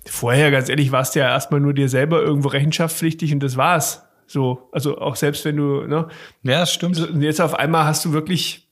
[0.08, 4.08] vorher, ganz ehrlich, warst du ja erstmal nur dir selber irgendwo rechenschaftspflichtig und das war's.
[4.26, 6.08] So, also auch selbst wenn du, ne,
[6.42, 7.00] Ja, das stimmt.
[7.00, 8.68] und jetzt auf einmal hast du wirklich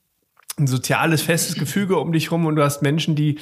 [0.58, 3.38] ein soziales, festes Gefüge um dich rum und du hast Menschen, die,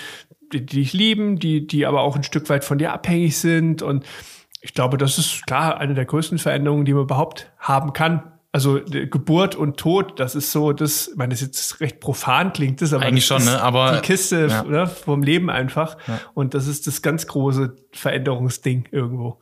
[0.52, 3.80] die, die dich lieben, die, die aber auch ein Stück weit von dir abhängig sind.
[3.82, 4.04] Und
[4.60, 8.32] ich glaube, das ist klar eine der größten Veränderungen, die man überhaupt haben kann.
[8.50, 12.52] Also Geburt und Tod, das ist so, das, ich meine, das ist jetzt recht profan
[12.54, 13.62] klingt das, aber Eigentlich das schon, ist ne?
[13.62, 14.62] Aber- die Kiste ja.
[14.62, 15.98] ne, vom Leben einfach.
[16.34, 19.40] Und das ist das ganz große Veränderungsding irgendwo.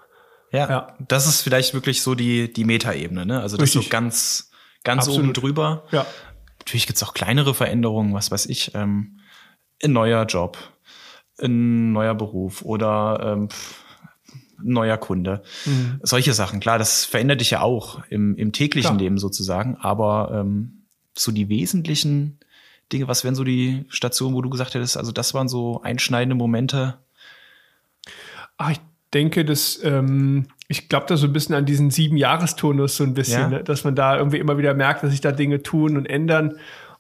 [0.53, 0.97] Ja, Ja.
[1.07, 3.41] das ist vielleicht wirklich so die, die Metaebene, ne?
[3.41, 3.85] Also das Richtig.
[3.85, 4.51] so ganz,
[4.83, 5.21] ganz Absolut.
[5.25, 5.85] oben drüber.
[5.93, 6.05] Ja.
[6.59, 9.21] Natürlich gibt's auch kleinere Veränderungen, was weiß ich, ähm,
[9.85, 10.59] ein neuer Job,
[11.41, 13.85] ein neuer Beruf oder ähm, pff,
[14.63, 15.43] neuer Kunde.
[16.03, 19.01] Solche Sachen, klar, das verändert dich ja auch im, im täglichen Klar.
[19.01, 20.83] Leben sozusagen, aber ähm,
[21.15, 22.39] so die wesentlichen
[22.93, 26.37] Dinge, was wären so die Stationen, wo du gesagt hättest, also das waren so einschneidende
[26.37, 26.99] Momente?
[28.59, 28.81] Ach, ich
[29.13, 33.15] denke, dass ähm, ich glaube da so ein bisschen an diesen sieben Jahresturnus so ein
[33.15, 33.49] bisschen, Ja.
[33.49, 33.65] ne?
[33.65, 36.59] dass man da irgendwie immer wieder merkt, dass sich da Dinge tun und ändern.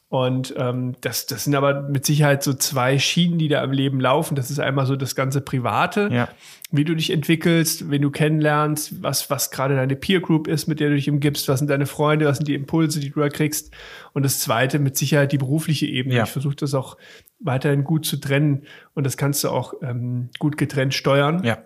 [0.08, 3.98] Und ähm, das, das sind aber mit Sicherheit so zwei Schienen, die da im Leben
[4.00, 4.36] laufen.
[4.36, 6.28] Das ist einmal so das ganze Private, Ja.
[6.70, 10.78] wie du dich entwickelst, wen du kennenlernst, was, was gerade deine Peer Group ist, mit
[10.78, 13.28] der du dich umgibst, was sind deine Freunde, was sind die Impulse, die du da
[13.28, 13.74] kriegst.
[14.12, 16.14] Und das zweite mit Sicherheit die berufliche Ebene.
[16.14, 16.22] Ja.
[16.22, 16.96] Ich versuche das auch
[17.40, 18.62] weiterhin gut zu trennen
[18.94, 21.42] und das kannst du auch ähm, gut getrennt steuern.
[21.42, 21.58] Ja.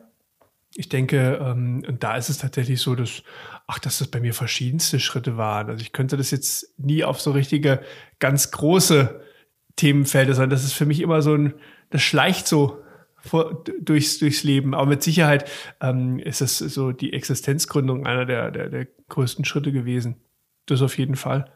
[0.74, 3.22] Ich denke, ähm, und da ist es tatsächlich so, dass,
[3.66, 5.68] ach, dass das bei mir verschiedenste Schritte waren.
[5.68, 7.82] Also ich könnte das jetzt nie auf so richtige,
[8.18, 9.20] ganz große
[9.76, 10.50] Themenfelder sein.
[10.50, 11.54] Das ist für mich immer so ein,
[11.90, 12.82] das schleicht so
[13.16, 14.74] vor, durchs, durchs Leben.
[14.74, 19.72] Aber mit Sicherheit ähm, ist es so die Existenzgründung einer der, der, der größten Schritte
[19.72, 20.16] gewesen.
[20.66, 21.50] Das auf jeden Fall.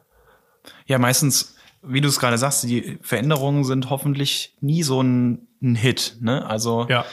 [0.86, 5.74] Ja, meistens, wie du es gerade sagst, die Veränderungen sind hoffentlich nie so ein, ein
[5.74, 6.16] Hit.
[6.20, 6.44] Ne?
[6.46, 7.04] Also Ja.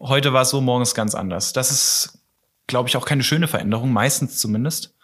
[0.00, 1.52] Heute war es so, morgen ist ganz anders.
[1.52, 2.18] Das ist,
[2.66, 4.94] glaube ich, auch keine schöne Veränderung, meistens zumindest.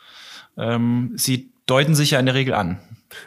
[0.57, 2.81] Ähm, sie deuten sich ja in der Regel an.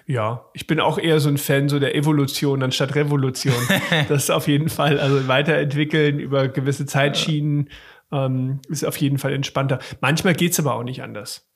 [0.05, 3.55] Ja, ich bin auch eher so ein Fan so der Evolution anstatt Revolution.
[4.09, 7.69] das ist auf jeden Fall, also weiterentwickeln über gewisse Zeitschienen
[8.11, 9.79] ähm, ist auf jeden Fall entspannter.
[10.01, 11.49] Manchmal geht's aber auch nicht anders.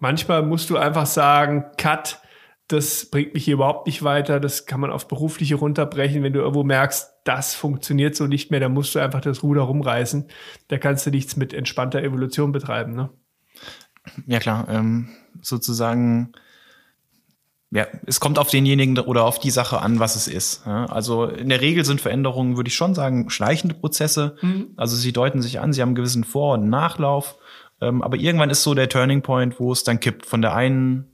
[0.00, 2.20] Manchmal musst du einfach sagen, Cut,
[2.72, 4.40] das bringt mich hier überhaupt nicht weiter.
[4.40, 6.22] Das kann man auf berufliche runterbrechen.
[6.22, 9.62] Wenn du irgendwo merkst, das funktioniert so nicht mehr, dann musst du einfach das Ruder
[9.62, 10.28] rumreißen.
[10.68, 12.94] Da kannst du nichts mit entspannter Evolution betreiben.
[12.94, 13.10] Ne?
[14.26, 15.08] Ja klar, ähm,
[15.42, 16.32] sozusagen
[17.72, 20.66] ja, es kommt auf denjenigen oder auf die Sache an, was es ist.
[20.66, 24.34] Also in der Regel sind Veränderungen, würde ich schon sagen, schleichende Prozesse.
[24.40, 24.70] Mhm.
[24.76, 27.36] Also sie deuten sich an, sie haben einen gewissen Vor- und Nachlauf.
[27.80, 31.06] Ähm, aber irgendwann ist so der Turning Point, wo es dann kippt von der einen,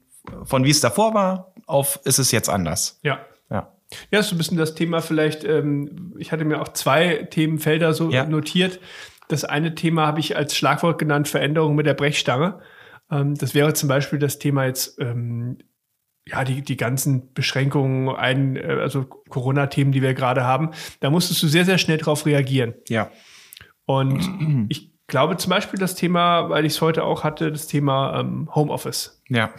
[0.44, 2.98] von wie es davor war, auf ist es jetzt anders.
[3.02, 3.20] Ja.
[3.50, 3.72] Ja.
[4.10, 8.10] Ja, so ein bisschen das Thema vielleicht, ähm, ich hatte mir auch zwei Themenfelder so
[8.10, 8.24] ja.
[8.24, 8.80] notiert.
[9.28, 12.60] Das eine Thema habe ich als Schlagwort genannt, Veränderung mit der Brechstange.
[13.10, 15.58] Ähm, das wäre zum Beispiel das Thema jetzt ähm,
[16.28, 21.42] ja, die, die ganzen Beschränkungen, ein, äh, also Corona-Themen, die wir gerade haben, da musstest
[21.42, 22.74] du sehr, sehr schnell drauf reagieren.
[22.88, 23.10] Ja.
[23.84, 28.20] Und ich glaube zum Beispiel das Thema, weil ich es heute auch hatte, das Thema
[28.20, 29.22] ähm, Homeoffice.
[29.28, 29.50] Ja.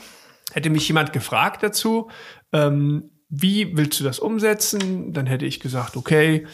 [0.53, 2.09] Hätte mich jemand gefragt dazu,
[2.53, 5.13] ähm, wie willst du das umsetzen?
[5.13, 6.47] Dann hätte ich gesagt, okay,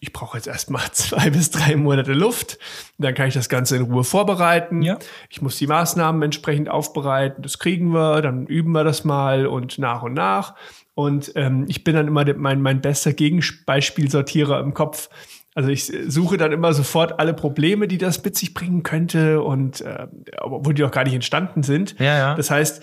[0.00, 2.58] ich brauche jetzt erstmal zwei bis drei Monate Luft.
[2.98, 4.82] Dann kann ich das Ganze in Ruhe vorbereiten.
[4.82, 4.98] Ja.
[5.30, 7.42] Ich muss die Maßnahmen entsprechend aufbereiten.
[7.42, 10.54] Das kriegen wir, dann üben wir das mal und nach und nach.
[10.94, 15.10] Und ähm, ich bin dann immer mein, mein bester Gegenbeispielsortierer im Kopf.
[15.54, 19.80] Also ich suche dann immer sofort alle Probleme, die das mit sich bringen könnte und
[19.80, 20.06] äh,
[20.38, 21.98] obwohl die auch gar nicht entstanden sind.
[21.98, 22.34] Ja, ja.
[22.34, 22.82] Das heißt,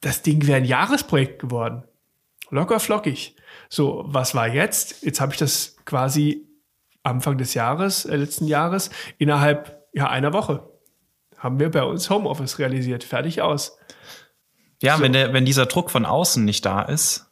[0.00, 1.84] das Ding wäre ein Jahresprojekt geworden.
[2.50, 3.36] Locker flockig.
[3.68, 5.04] So, was war jetzt?
[5.04, 6.46] Jetzt habe ich das quasi
[7.02, 10.68] Anfang des Jahres, äh, letzten Jahres, innerhalb ja, einer Woche
[11.38, 13.04] haben wir bei uns Homeoffice realisiert.
[13.04, 13.78] Fertig aus.
[14.82, 15.02] Ja, so.
[15.02, 17.26] wenn, der, wenn dieser Druck von außen nicht da ist,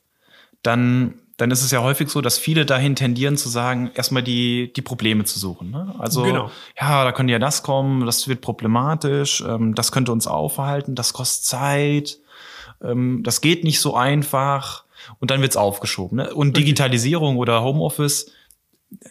[0.62, 4.72] dann, dann ist es ja häufig so, dass viele dahin tendieren zu sagen, erstmal die,
[4.72, 5.70] die Probleme zu suchen.
[5.70, 5.94] Ne?
[5.98, 6.50] Also, genau.
[6.80, 11.12] ja, da könnte ja das kommen, das wird problematisch, ähm, das könnte uns aufhalten, das
[11.12, 12.18] kostet Zeit,
[12.82, 14.84] ähm, das geht nicht so einfach
[15.18, 16.18] und dann wird's aufgeschoben.
[16.18, 16.34] Ne?
[16.34, 18.32] Und Digitalisierung oder Homeoffice,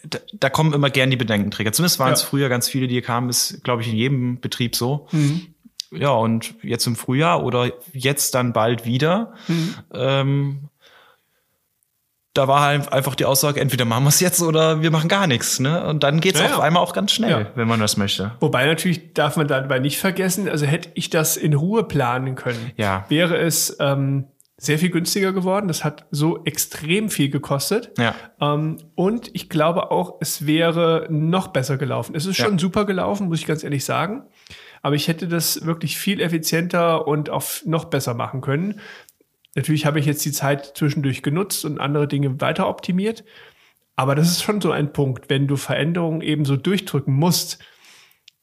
[0.04, 1.72] da, da kommen immer gern die Bedenkenträger.
[1.72, 2.28] Zumindest waren es ja.
[2.28, 5.06] früher ganz viele, die kamen, ist, glaube ich, in jedem Betrieb so.
[5.12, 5.48] Mhm.
[5.92, 9.34] Ja, und jetzt im Frühjahr oder jetzt dann bald wieder.
[9.46, 9.74] Mhm.
[9.94, 10.68] Ähm,
[12.36, 15.26] da war halt einfach die Aussage, entweder machen wir es jetzt oder wir machen gar
[15.26, 15.60] nichts.
[15.60, 15.86] Ne?
[15.86, 17.46] Und dann geht's ja, auf einmal auch ganz schnell, ja.
[17.54, 18.32] wenn man das möchte.
[18.40, 22.72] Wobei natürlich darf man dabei nicht vergessen, also hätte ich das in Ruhe planen können,
[22.76, 23.04] ja.
[23.08, 24.26] wäre es ähm,
[24.58, 25.68] sehr viel günstiger geworden.
[25.68, 27.92] Das hat so extrem viel gekostet.
[27.98, 28.14] Ja.
[28.40, 32.14] Ähm, und ich glaube auch, es wäre noch besser gelaufen.
[32.14, 32.58] Es ist schon ja.
[32.58, 34.24] super gelaufen, muss ich ganz ehrlich sagen.
[34.82, 38.80] Aber ich hätte das wirklich viel effizienter und auch noch besser machen können.
[39.56, 43.24] Natürlich habe ich jetzt die Zeit zwischendurch genutzt und andere Dinge weiter optimiert.
[43.96, 45.30] Aber das ist schon so ein Punkt.
[45.30, 47.58] Wenn du Veränderungen eben so durchdrücken musst,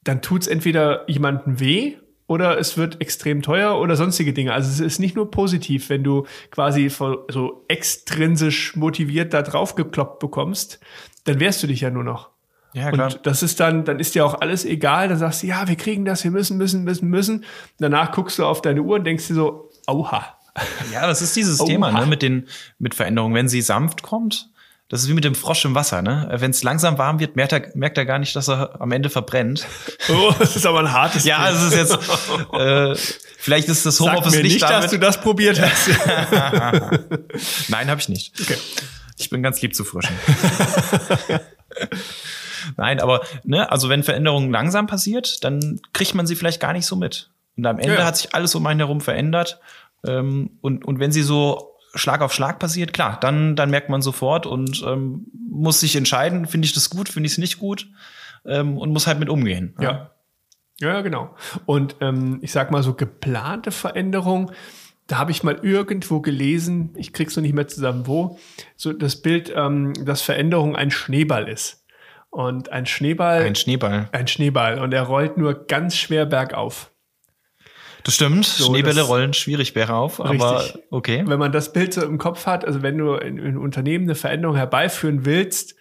[0.02, 1.94] dann tut es entweder jemandem weh
[2.26, 4.52] oder es wird extrem teuer oder sonstige Dinge.
[4.52, 10.18] Also es ist nicht nur positiv, wenn du quasi so extrinsisch motiviert da drauf gekloppt
[10.18, 10.80] bekommst,
[11.24, 12.30] dann wehrst du dich ja nur noch.
[12.72, 13.12] Ja, klar.
[13.12, 15.08] Und das ist dann, dann ist dir auch alles egal.
[15.08, 17.44] Dann sagst du, ja, wir kriegen das, wir müssen, müssen, müssen, müssen.
[17.78, 20.36] Danach guckst du auf deine Uhr und denkst dir so, auha.
[20.92, 23.34] Ja, das ist dieses Thema, ne, mit den, mit Veränderungen.
[23.34, 24.50] Wenn sie sanft kommt,
[24.88, 26.28] das ist wie mit dem Frosch im Wasser, ne?
[26.30, 29.10] Wenn es langsam warm wird, merkt er, merkt er gar nicht, dass er am Ende
[29.10, 29.66] verbrennt.
[30.10, 31.98] Oh, das ist aber ein hartes Ja, es ist jetzt,
[32.52, 32.94] äh,
[33.38, 34.84] vielleicht ist das Homeoffice Sag mir nicht, damit.
[34.84, 35.88] dass du das probiert hast.
[37.68, 38.38] Nein, habe ich nicht.
[38.38, 38.58] Okay.
[39.16, 40.14] Ich bin ganz lieb zu Fröschen.
[42.76, 46.84] Nein, aber ne, also wenn Veränderungen langsam passiert, dann kriegt man sie vielleicht gar nicht
[46.84, 47.30] so mit.
[47.56, 48.04] Und am Ende ja.
[48.04, 49.60] hat sich alles um einen herum verändert.
[50.06, 54.02] Ähm, und, und wenn sie so Schlag auf Schlag passiert, klar, dann, dann merkt man
[54.02, 57.88] sofort und ähm, muss sich entscheiden, finde ich das gut, finde ich es nicht gut
[58.44, 59.74] ähm, und muss halt mit umgehen.
[59.80, 60.10] Ja.
[60.80, 61.34] Ja, ja genau.
[61.66, 64.50] Und ähm, ich sag mal so geplante Veränderung,
[65.06, 68.38] da habe ich mal irgendwo gelesen, ich krieg's noch nicht mehr zusammen, wo,
[68.76, 71.84] so das Bild, ähm, dass Veränderung ein Schneeball ist.
[72.30, 73.44] Und ein Schneeball.
[73.44, 74.08] Ein Schneeball.
[74.10, 74.80] Ein Schneeball.
[74.80, 76.90] Und er rollt nur ganz schwer bergauf.
[78.04, 78.44] Das stimmt.
[78.44, 80.82] So, Schneebälle das rollen schwierig bergauf, aber richtig.
[80.90, 81.24] okay.
[81.26, 84.14] Wenn man das Bild so im Kopf hat, also wenn du in, in Unternehmen eine
[84.14, 85.74] Veränderung herbeiführen willst,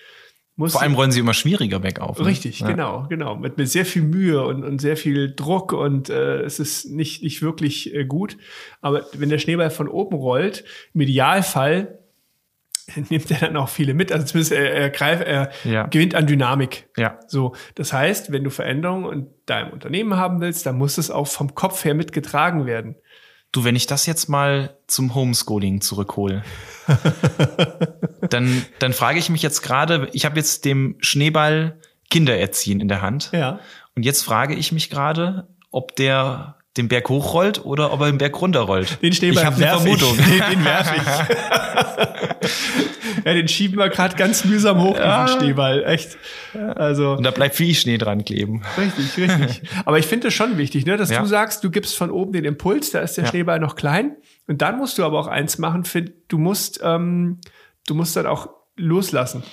[0.56, 2.20] muss Vor allem rollen sie immer schwieriger bergauf.
[2.20, 2.28] Ne?
[2.28, 2.68] Richtig, ja.
[2.68, 3.36] genau, genau.
[3.36, 7.24] Mit, mit sehr viel Mühe und, und sehr viel Druck und äh, es ist nicht,
[7.24, 8.38] nicht wirklich äh, gut.
[8.80, 12.03] Aber wenn der Schneeball von oben rollt, im Idealfall
[13.10, 14.12] nimmt er dann auch viele mit.
[14.12, 15.88] Also zumindest er, er, greift, er ja.
[15.88, 16.90] gewinnt an Dynamik.
[16.98, 17.20] Ja.
[17.28, 21.28] So, das heißt, wenn du Veränderungen in deinem Unternehmen haben willst, dann muss es auch
[21.28, 22.96] vom Kopf her mitgetragen werden.
[23.52, 26.44] Du, wenn ich das jetzt mal zum Homeschooling zurückhole,
[28.30, 32.88] dann, dann frage ich mich jetzt gerade, ich habe jetzt dem Schneeball Kinder erziehen in
[32.88, 33.30] der Hand.
[33.32, 33.60] Ja.
[33.96, 38.18] Und jetzt frage ich mich gerade, ob der den Berg hochrollt oder ob er den
[38.18, 39.02] Berg runterrollt.
[39.02, 40.18] Den Schneeball ich habe eine Vermutung.
[40.18, 40.26] Ich.
[40.26, 41.04] Den, den werf ich.
[43.26, 45.26] ja, den schieben wir gerade ganz mühsam hoch, Ja.
[45.26, 45.84] diesen Schneeball.
[45.86, 46.18] Echt.
[46.76, 47.12] Also.
[47.14, 48.64] Und da bleibt viel Schnee dran kleben.
[48.78, 49.70] Richtig, richtig.
[49.86, 51.20] Aber ich finde es schon wichtig, ne, dass Ja.
[51.22, 53.30] du sagst, du gibst von oben den Impuls, da ist der Ja.
[53.30, 54.16] Schneeball noch klein.
[54.48, 57.40] Und dann musst du aber auch eins machen, find, du musst, ähm,
[57.88, 59.44] du musst dann auch loslassen.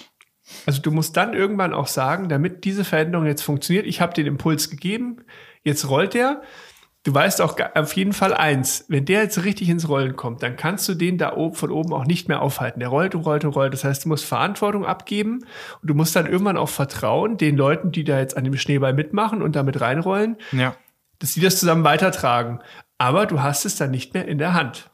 [0.66, 4.26] Also du musst dann irgendwann auch sagen, damit diese Veränderung jetzt funktioniert, ich habe den
[4.26, 5.18] Impuls gegeben,
[5.62, 6.42] jetzt rollt der.
[7.02, 10.56] Du weißt auch auf jeden Fall eins, wenn der jetzt richtig ins Rollen kommt, dann
[10.56, 12.78] kannst du den da oben von oben auch nicht mehr aufhalten.
[12.80, 13.72] Der rollt und rollt und rollt.
[13.72, 15.38] Das heißt, du musst Verantwortung abgeben
[15.80, 18.92] und du musst dann irgendwann auch vertrauen den Leuten, die da jetzt an dem Schneeball
[18.92, 20.74] mitmachen und damit reinrollen, Ja.
[21.20, 22.60] dass die das zusammen weitertragen.
[22.98, 24.90] Aber du hast es dann nicht mehr in der Hand.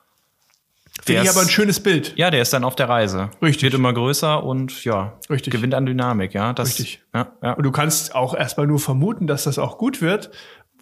[1.05, 2.15] Finde ich aber ein schönes Bild.
[2.17, 3.31] Ja, der ist dann auf der Reise.
[3.43, 3.65] Richtig.
[3.65, 5.53] Wird immer größer und ja, Richtig.
[5.53, 6.53] gewinnt an Dynamik, ja.
[6.55, 7.03] Das, Richtig.
[7.15, 7.53] Ja, ja.
[7.53, 10.31] Und du kannst auch erstmal nur vermuten, dass das auch gut wird,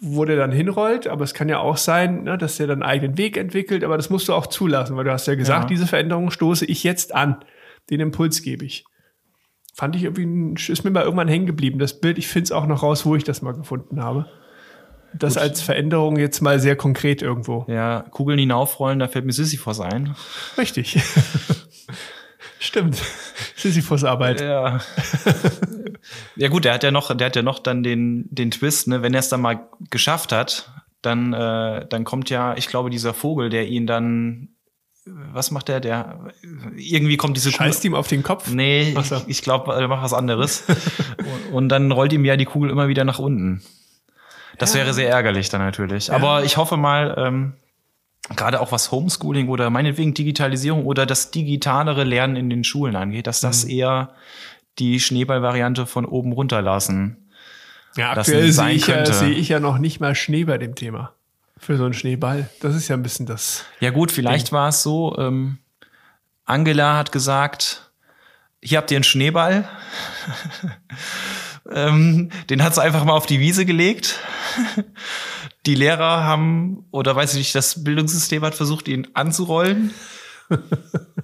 [0.01, 1.07] wo der dann hinrollt.
[1.07, 3.83] Aber es kann ja auch sein, ne, dass der dann einen eigenen Weg entwickelt.
[3.83, 5.67] Aber das musst du auch zulassen, weil du hast ja gesagt, Ja.
[5.67, 7.37] diese Veränderung stoße ich jetzt an.
[7.89, 8.85] Den Impuls gebe ich.
[9.73, 12.17] Fand ich irgendwie, ein- ist mir mal irgendwann hängen geblieben, das Bild.
[12.17, 14.25] Ich finde es auch noch raus, wo ich das mal gefunden habe.
[15.13, 17.65] Das als Veränderung jetzt mal sehr konkret irgendwo.
[17.69, 20.13] ja, Kugeln hinaufrollen, da fällt mir Sisyphos ein.
[20.57, 20.97] Richtig.
[22.59, 23.01] Stimmt.
[23.55, 24.41] Sisyphus-Arbeit.
[24.41, 24.79] Ja.
[26.35, 29.01] ja gut, der hat ja noch, der hat ja noch dann den, den Twist, ne,
[29.01, 30.71] wenn er es dann mal geschafft hat,
[31.01, 34.49] dann, äh, dann kommt ja, ich glaube, dieser Vogel, der ihn dann,
[35.05, 35.79] was macht der?
[35.79, 36.31] Der
[36.75, 38.49] irgendwie kommt diese Scheißt ihm auf den Kopf.
[38.49, 39.17] Nee, so.
[39.17, 40.63] ich, ich glaube, er macht was anderes.
[41.49, 43.61] und, und dann rollt ihm ja die Kugel immer wieder nach unten.
[44.57, 46.11] Das wäre sehr ärgerlich dann natürlich.
[46.11, 47.53] Aber ich hoffe mal, ähm,
[48.35, 53.27] gerade auch was Homeschooling oder meinetwegen Digitalisierung oder das digitalere Lernen in den Schulen angeht,
[53.27, 54.13] dass das eher
[54.79, 57.17] die Schneeball-Variante von oben runterlassen.
[57.95, 61.13] Ja, aktuell sehe ich, ja, sehe ich ja noch nicht mal Schnee bei dem Thema.
[61.57, 62.49] Für so einen Schneeball.
[62.59, 63.63] Das ist ja ein bisschen das.
[63.79, 65.59] Ja gut, vielleicht war es so, ähm,
[66.43, 67.91] Angela hat gesagt,
[68.61, 69.67] hier habt ihr einen Schneeball.
[71.71, 74.19] ähm, den hat sie einfach mal auf die Wiese gelegt.
[75.65, 79.91] Die Lehrer haben, oder weiß ich nicht, das Bildungssystem hat versucht, ihn anzurollen.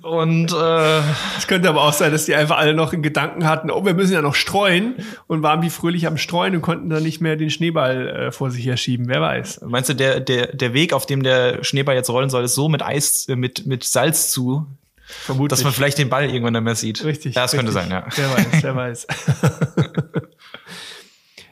[0.02, 1.00] Und äh,
[1.38, 3.94] Es könnte aber auch sein, dass die einfach alle noch in Gedanken hatten, oh, wir
[3.94, 4.96] müssen ja noch streuen
[5.28, 8.52] und waren wie fröhlich am Streuen und konnten dann nicht mehr den Schneeball äh, vor
[8.52, 9.08] sich herschieben.
[9.08, 9.62] Wer weiß.
[9.66, 12.68] meinst du, der, der, der Weg, auf dem der Schneeball jetzt rollen soll, ist so
[12.68, 14.68] mit Eis, äh, mit, mit Salz zu,
[15.06, 15.50] Vermutlich.
[15.50, 17.04] dass man vielleicht den Ball irgendwann dann mehr sieht?
[17.04, 17.36] Richtig.
[17.36, 17.90] Ja, das könnte richtig.
[17.90, 18.06] sein, ja.
[18.16, 19.08] Wer weiß, wer weiß.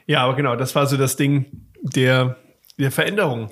[0.06, 1.46] ja, aber genau, das war so das Ding
[1.82, 2.36] der,
[2.78, 3.50] der Veränderung.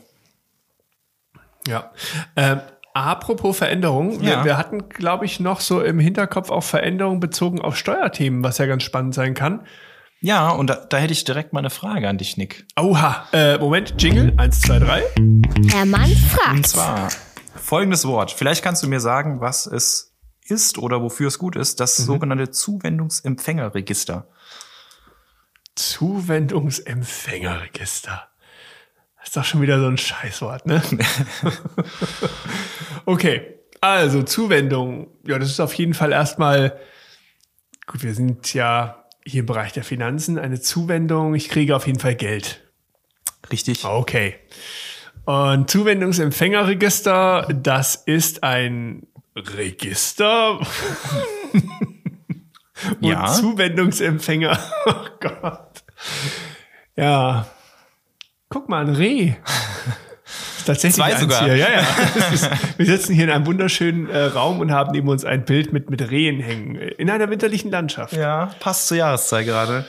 [1.68, 1.92] Ja.
[2.34, 2.60] Ähm,
[3.04, 4.44] apropos Veränderung, wir, Ja.
[4.44, 8.66] wir hatten, glaube ich, noch so im Hinterkopf auch Veränderungen bezogen auf Steuerthemen, was ja
[8.66, 9.66] ganz spannend sein kann.
[10.20, 12.66] Ja, und da, da hätte ich direkt mal eine Frage an dich, Nick.
[12.76, 15.02] Oha, äh, Moment, Jingle, eins, zwei, drei.
[15.70, 16.66] Herr Mann Und fragt.
[16.66, 17.08] zwar
[17.54, 18.32] folgendes Wort.
[18.32, 21.78] Vielleicht kannst du mir sagen, was es ist oder wofür es gut ist.
[21.78, 24.26] Das sogenannte Zuwendungsempfängerregister.
[25.76, 28.28] Zuwendungsempfängerregister.
[29.28, 30.80] Ist doch schon wieder so ein Scheißwort, ne?
[33.04, 35.08] okay, also Zuwendung.
[35.26, 36.80] Ja, das ist auf jeden Fall erstmal,
[37.86, 41.34] gut, wir sind ja hier im Bereich der Finanzen, eine Zuwendung.
[41.34, 42.66] Ich kriege auf jeden Fall Geld.
[43.52, 43.84] Richtig.
[43.84, 44.36] Okay.
[45.26, 50.58] Und Zuwendungsempfängerregister, das ist ein Register.
[53.02, 53.26] Und Ja.
[53.26, 54.58] Zuwendungsempfänger.
[54.86, 55.84] Oh Gott.
[56.96, 57.46] Ja.
[58.48, 59.34] Guck mal, ein Reh.
[60.66, 61.44] Tatsächlich Zwei sogar.
[61.44, 61.56] Hier.
[61.56, 61.80] Ja, ja.
[62.32, 65.72] Ist, wir sitzen hier in einem wunderschönen äh, Raum und haben neben uns ein Bild
[65.72, 66.74] mit, mit Rehen hängen.
[66.76, 68.12] In einer winterlichen Landschaft.
[68.14, 69.86] Ja, passt zur Jahreszeit gerade.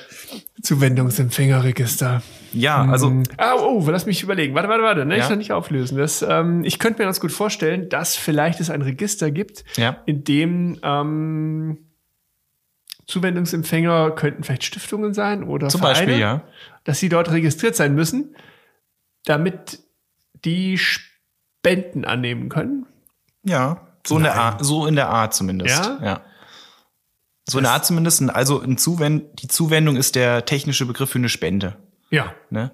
[0.61, 2.21] Zuwendungsempfängerregister.
[2.53, 4.55] Ja, also Ah, oh, lass mich überlegen.
[4.55, 5.05] Warte, warte, warte.
[5.05, 5.29] Ne, ich Ja.
[5.29, 5.97] noch nicht auflösen.
[5.97, 9.97] Das, ähm, ich könnte mir ganz gut vorstellen, dass vielleicht es ein Register gibt, Ja.
[10.05, 11.77] in dem ähm,
[13.09, 16.43] Zuwendungsempfänger könnten vielleicht Stiftungen sein oder zum Vereine, Beispiel, ja.
[16.83, 18.35] dass sie dort registriert sein müssen,
[19.25, 19.79] damit
[20.45, 22.85] die Spenden annehmen können.
[23.43, 25.83] Ja, so in der Art, so in der Art zumindest.
[25.83, 25.99] Ja?
[26.03, 26.21] ja.
[27.49, 28.29] So in der Art zumindest.
[28.29, 31.77] Also Zuwend die Zuwendung ist der technische Begriff für eine Spende.
[32.11, 32.33] Ja.
[32.51, 32.71] Ne?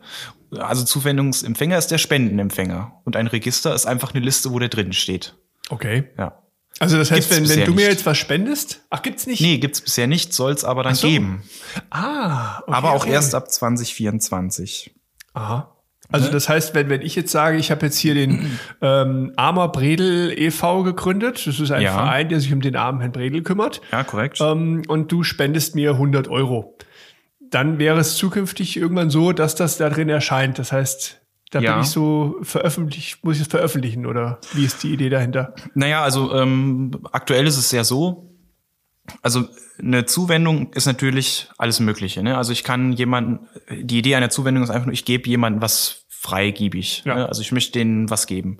[0.51, 3.01] Also Zuwendungsempfänger ist der Spendenempfänger.
[3.05, 5.35] Und ein Register ist einfach eine Liste, wo der drin steht.
[5.69, 6.09] Okay.
[6.17, 6.41] Ja.
[6.79, 7.91] Also das heißt, Gibt's wenn, wenn du mir nicht.
[7.91, 9.39] jetzt was spendest, ach, gibt's nicht?
[9.41, 11.07] Nee, gibt's bisher nicht, soll's aber dann so.
[11.07, 11.43] geben.
[11.89, 13.11] Ah, okay, aber auch okay.
[13.13, 14.93] erst ab 2024.
[15.33, 15.71] Aha.
[16.11, 19.69] Also das heißt, wenn, wenn ich jetzt sage, ich habe jetzt hier den ähm, Armer
[19.69, 20.83] Bredel e.V.
[20.83, 21.93] gegründet, das ist ein Ja.
[21.93, 24.39] Verein, der sich um den armen Herrn Bredel kümmert, Ja, korrekt.
[24.41, 26.77] ähm, und du spendest mir 100 Euro,
[27.49, 30.59] dann wäre es zukünftig irgendwann so, dass das da drin erscheint.
[30.59, 31.21] Das heißt,
[31.55, 31.75] Da Ja.
[31.75, 35.53] bin ich so veröffentlicht, muss ich es veröffentlichen oder wie ist die Idee dahinter?
[35.73, 38.29] Naja, also ähm, aktuell ist es ja so,
[39.21, 39.47] also
[39.79, 42.21] eine Zuwendung ist natürlich alles Mögliche.
[42.23, 42.35] Ne?
[42.37, 46.05] Also ich kann jemanden, die Idee einer Zuwendung ist einfach nur, ich gebe jemandem was
[46.09, 47.03] freigiebig.
[47.05, 47.15] Ja.
[47.15, 47.27] Ne?
[47.29, 48.57] Also ich möchte denen was geben.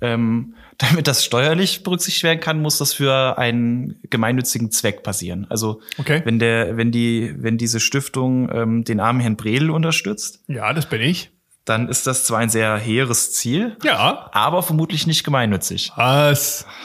[0.00, 5.46] Ähm, damit das steuerlich berücksichtigt werden kann, muss das für einen gemeinnützigen Zweck passieren.
[5.48, 6.22] Also Okay.
[6.24, 10.88] wenn der, wenn die, wenn diese Stiftung ähm, den armen Herrn Bredel unterstützt, Ja, das
[10.88, 11.30] bin ich.
[11.64, 14.28] Dann ist das zwar ein sehr hehres Ziel, Ja.
[14.32, 15.92] aber vermutlich nicht gemeinnützig.
[15.96, 16.66] Was?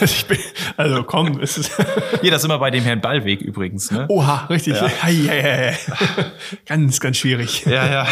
[0.00, 0.38] Ich bin,
[0.76, 1.72] also komm, es ist.
[2.20, 4.06] Hier, das sind wir bei dem Herrn Ballweg übrigens, ne?
[4.10, 4.74] Oha, richtig.
[4.76, 4.82] Ja.
[5.02, 5.76] Hei, hei, hei.
[6.66, 7.64] Ganz, ganz schwierig.
[7.66, 8.06] Ja, ja.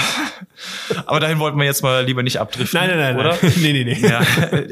[1.07, 2.81] Aber dahin wollten wir jetzt mal lieber nicht abdriften.
[2.81, 3.19] Nein, nein, nein.
[3.21, 3.39] Oder?
[3.41, 3.53] Nein.
[3.59, 4.01] Nee, nee, nee.
[4.09, 4.21] Ja.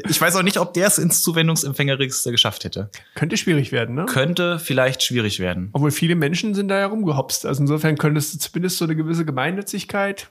[0.09, 2.89] Ich weiß auch nicht, ob der es ins Zuwendungsempfängerregister geschafft hätte.
[3.15, 4.05] Könnte schwierig werden, ne?
[4.05, 5.69] Könnte vielleicht schwierig werden.
[5.71, 7.45] Obwohl viele Menschen sind da ja rumgehopst.
[7.45, 10.27] Also insofern könntest du zumindest so eine gewisse Gemeinnützigkeit.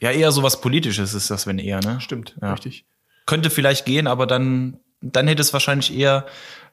[0.00, 2.00] Ja, eher sowas Politisches ist das, wenn eher, ne?
[2.00, 2.52] Stimmt, Ja.
[2.52, 2.84] richtig.
[3.26, 6.26] Könnte vielleicht gehen, aber dann, dann hätte es wahrscheinlich eher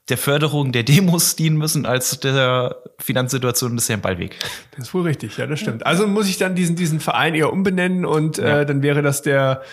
[0.09, 4.35] der Förderung der Demos dienen müssen, als der Finanzsituation des Herrn Ballweg.
[4.75, 5.85] Das ist wohl richtig, ja, das stimmt.
[5.85, 8.59] Also muss ich dann diesen, diesen Verein eher umbenennen und Ja.
[8.61, 9.63] äh, dann wäre das der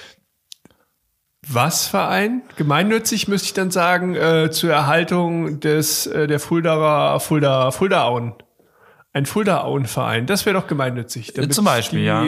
[1.49, 2.43] was Verein?
[2.57, 8.35] Gemeinnützig müsste ich dann sagen, äh, zur Erhaltung des äh, der Fuldaer Fulda Fuldaauen.
[9.13, 11.33] Ein Fuldaauen-Verein, das wäre doch gemeinnützig.
[11.33, 12.25] damit Zum Beispiel, die ja.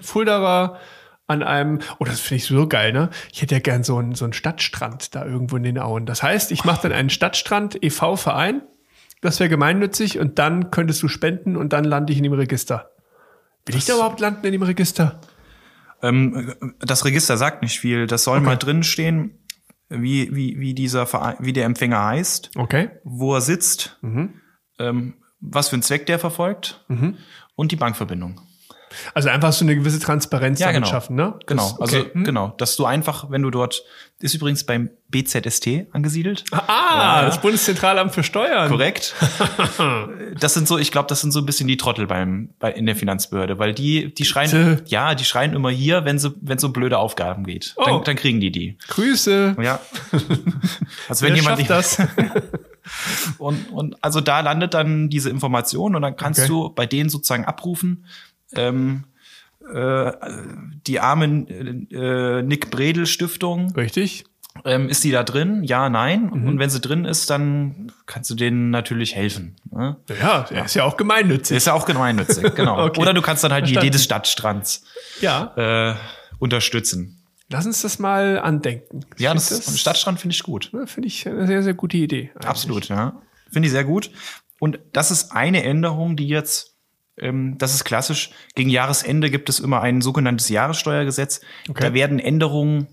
[0.00, 0.78] Fuldaer
[1.26, 3.08] an einem, oh, das finde ich so geil, ne?
[3.32, 6.04] Ich hätte ja gern so einen, so einen Stadtstrand da irgendwo in den Auen.
[6.06, 8.60] Das heißt, ich mache dann einen Stadtstrand e.V.-Verein,
[9.22, 12.90] das wäre gemeinnützig und dann könntest du spenden und dann lande ich in dem Register.
[13.64, 15.20] Will ich da überhaupt landen in dem Register?
[16.02, 18.06] Ähm, das Register sagt nicht viel.
[18.06, 19.38] Das soll mal drin stehen,
[19.88, 22.90] wie, wie, wie dieser Verein, wie der Empfänger heißt, Okay.
[23.04, 23.98] wo er sitzt,
[24.78, 26.84] ähm, was für einen Zweck der verfolgt
[27.54, 28.40] und die Bankverbindung.
[29.14, 30.90] Also einfach so eine gewisse Transparenz Ja, damit genau.
[30.90, 31.34] schaffen, ne?
[31.46, 32.10] Genau, Das- okay.
[32.14, 33.82] also genau, dass du einfach, wenn du dort,
[34.20, 36.44] ist übrigens beim BZST angesiedelt.
[36.50, 38.68] Ah, das Bundeszentralamt für Steuern.
[38.70, 39.14] Korrekt.
[40.40, 42.86] Das sind so, ich glaube, das sind so ein bisschen die Trottel beim, bei, in
[42.86, 44.82] der Finanzbehörde, weil die, die schreien, Bitte?
[44.88, 47.74] ja, die schreien immer hier, wenn sie, wenn es um blöde Aufgaben geht.
[47.76, 47.84] Oh.
[47.84, 48.76] Dann, dann kriegen die die.
[48.88, 49.56] Grüße.
[49.62, 49.78] Ja.
[51.08, 52.08] Also wenn Wer jemand schafft das?
[53.38, 56.48] und, und also da landet dann diese Information und dann kannst Okay.
[56.48, 58.06] du bei denen sozusagen abrufen,
[58.56, 59.04] ähm,
[59.72, 60.12] äh,
[60.86, 61.24] die arme
[61.90, 64.24] äh, Nick Bredel Stiftung, Richtig.
[64.64, 65.64] ähm, ist die da drin?
[65.64, 66.30] Ja, nein.
[66.32, 66.46] Mhm.
[66.48, 69.56] Und wenn sie drin ist, dann kannst du denen natürlich helfen.
[69.70, 69.96] Ne?
[70.20, 71.56] Ja, er ist ja auch gemeinnützig.
[71.56, 72.84] Ist ja auch gemeinnützig, genau.
[72.86, 73.00] Okay.
[73.00, 73.74] Oder du kannst dann halt die.
[73.74, 74.84] Idee des Stadtstrands
[75.20, 75.94] Ja, äh,
[76.38, 77.22] unterstützen.
[77.50, 79.00] lass uns das mal andenken.
[79.18, 80.70] Ja, find das, Stadtstrand finde ich gut.
[80.86, 82.30] finde ich eine sehr, sehr gute Idee.
[82.34, 82.48] eigentlich.
[82.48, 83.20] Absolut, ja.
[83.50, 84.10] Finde ich sehr gut.
[84.58, 86.73] Und das ist eine Änderung, die jetzt,
[87.16, 91.40] das ist klassisch, gegen Jahresende gibt es immer ein sogenanntes Jahressteuergesetz.
[91.68, 91.82] Okay.
[91.82, 92.88] Da werden Änderungen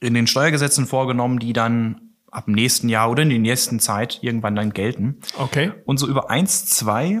[0.00, 4.18] in den Steuergesetzen vorgenommen, die dann ab dem nächsten Jahr oder in der nächsten Zeit
[4.22, 5.20] irgendwann dann gelten.
[5.38, 7.20] Okay, Und so über eins, zwei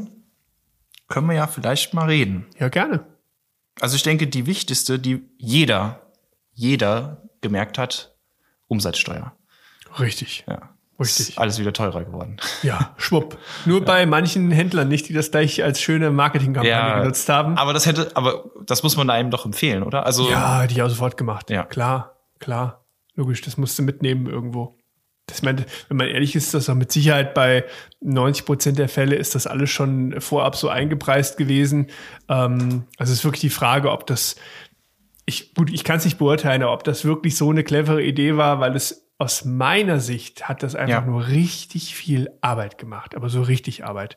[1.08, 2.46] können wir ja vielleicht mal reden.
[2.58, 3.06] ja, gerne.
[3.80, 6.12] Also ich denke, die wichtigste, die jeder,
[6.52, 8.14] jeder gemerkt hat,
[8.68, 9.36] Umsatzsteuer.
[9.98, 10.44] Richtig.
[10.48, 10.73] Ja.
[10.98, 11.30] Richtig.
[11.30, 12.36] Ist alles wieder teurer geworden.
[12.62, 13.38] Ja, schwupp.
[13.64, 17.58] Nur bei manchen Händlern nicht, die das gleich als schöne Marketingkampagne genutzt haben.
[17.58, 20.06] Aber das hätte, aber das muss man einem doch empfehlen, oder?
[20.06, 21.50] Also Ja, die auch sofort gemacht.
[21.50, 21.64] Ja.
[21.64, 22.84] Klar, klar.
[23.16, 24.78] Logisch, das musst du mitnehmen irgendwo.
[25.26, 27.64] Das meint, wenn man ehrlich ist, das auch mit Sicherheit bei
[28.00, 31.88] 90 Prozent der Fälle ist das alles schon vorab so eingepreist gewesen.
[32.28, 34.36] Ähm, also es ist wirklich die Frage, ob das,
[35.24, 38.60] ich, gut, ich kann es nicht beurteilen, ob das wirklich so eine clevere Idee war,
[38.60, 41.10] weil es aus meiner Sicht hat das einfach Ja.
[41.10, 44.16] nur richtig viel Arbeit gemacht, aber so richtig Arbeit.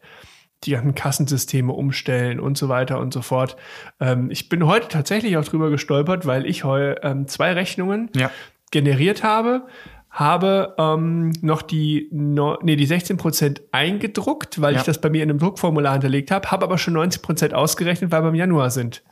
[0.64, 3.58] Die ganzen Kassensysteme umstellen und so weiter und so fort.
[4.00, 8.32] Ähm, ich bin heute tatsächlich auch drüber gestolpert, weil ich heute ähm, zwei Rechnungen Ja.
[8.72, 9.68] generiert habe,
[10.10, 14.80] habe ähm, noch die, no, nee, die 16 Prozent eingedruckt, weil Ja.
[14.80, 18.10] ich das bei mir in einem Druckformular hinterlegt habe, habe aber schon 90 Prozent ausgerechnet,
[18.12, 19.04] weil wir im Januar sind.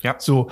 [0.00, 0.16] Ja.
[0.18, 0.50] So.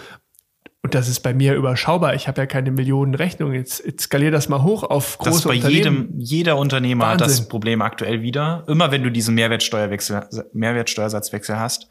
[0.83, 2.15] Und das ist bei mir überschaubar.
[2.15, 3.55] Ich habe ja keine Millionen Rechnungen.
[3.55, 5.75] Jetzt, jetzt skalier das mal hoch auf große Das ist bei Unternehmen.
[5.75, 7.47] jedem, jeder Unternehmer hat das.
[7.49, 8.65] Problem aktuell wieder.
[8.67, 10.23] Immer wenn du diesen Mehrwertsteuerwechsel,
[10.55, 11.89] Mehrwertsteuersatzwechsel hast,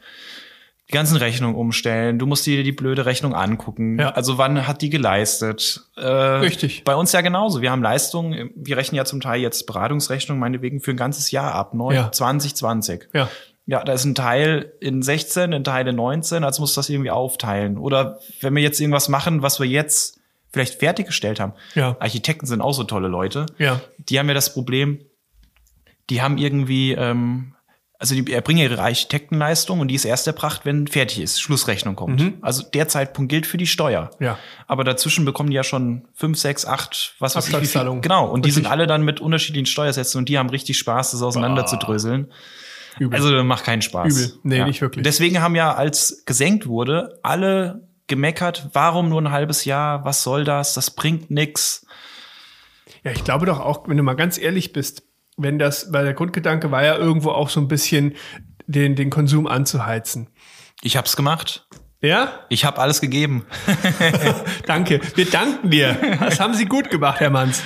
[0.88, 4.00] die ganzen Rechnungen umstellen, du musst dir die blöde Rechnung angucken.
[4.00, 4.10] Ja.
[4.10, 5.82] Also wann hat die geleistet?
[5.96, 6.82] Äh, Richtig.
[6.82, 7.62] Bei uns ja genauso.
[7.62, 11.54] Wir haben Leistungen, wir rechnen ja zum Teil jetzt Beratungsrechnungen meinetwegen für ein ganzes Jahr
[11.54, 12.10] ab, neu, Ja.
[12.10, 13.08] 2020.
[13.12, 13.28] Ja.
[13.66, 16.88] Ja, da ist ein Teil in 16, ein Teil in 19, also musst du das
[16.88, 17.78] irgendwie aufteilen.
[17.78, 20.18] Oder wenn wir jetzt irgendwas machen, was wir jetzt
[20.52, 21.52] vielleicht fertiggestellt haben.
[21.74, 21.96] Ja.
[22.00, 23.46] Architekten sind auch so tolle Leute.
[23.58, 23.80] Ja.
[23.98, 25.04] Die haben ja das Problem,
[26.08, 27.54] die haben irgendwie ähm,
[28.00, 32.32] also die erbringen ihre Architektenleistung und die ist erst erbracht, wenn fertig ist, Schlussrechnung kommt.
[32.40, 34.10] Also der Zeitpunkt gilt für die Steuer.
[34.20, 34.38] Ja.
[34.66, 38.00] Aber dazwischen bekommen die ja schon fünf, sechs, acht, was weiß ich, wie viel.
[38.00, 38.26] Genau.
[38.26, 38.64] Und die Richtig.
[38.64, 42.32] sind alle dann mit unterschiedlichen Steuersätzen und die haben richtig Spaß, das auseinander zu dröseln.
[42.98, 43.18] Übel.
[43.18, 44.12] Also macht keinen Spaß.
[44.12, 44.38] Übel.
[44.42, 45.04] Nee, nicht wirklich.
[45.04, 50.44] Deswegen haben ja, als gesenkt wurde, alle gemeckert, warum nur ein halbes Jahr, was soll
[50.44, 51.86] das, das bringt nix.
[53.04, 55.04] Ja, ich glaube doch auch, wenn du mal ganz ehrlich bist,
[55.36, 58.14] wenn das, weil der Grundgedanke war ja irgendwo auch so ein bisschen
[58.66, 60.28] den, den Konsum anzuheizen.
[60.82, 61.66] Ich hab's gemacht.
[62.02, 62.32] Ja?
[62.48, 63.44] Ich habe alles gegeben.
[64.66, 65.00] Danke.
[65.16, 65.96] Wir danken dir.
[66.20, 67.62] Das haben Sie gut gemacht, Herr Manns.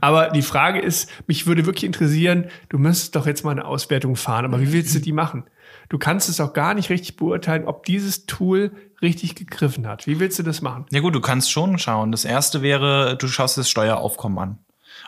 [0.00, 4.16] Aber die Frage ist, mich würde wirklich interessieren, du müsstest doch jetzt mal eine Auswertung
[4.16, 5.44] fahren, aber wie willst du die machen?
[5.88, 10.06] Du kannst es auch gar nicht richtig beurteilen, ob dieses Tool richtig gegriffen hat.
[10.06, 10.84] Wie willst du das machen?
[10.90, 12.12] Ja gut, du kannst schon schauen.
[12.12, 14.58] Das erste wäre, du schaust das Steueraufkommen an.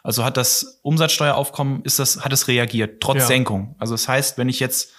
[0.02, 3.26] Also hat das Umsatzsteueraufkommen, ist das, hat es reagiert, trotz Ja.
[3.26, 3.74] Senkung.
[3.78, 4.94] Also das heißt, wenn ich jetzt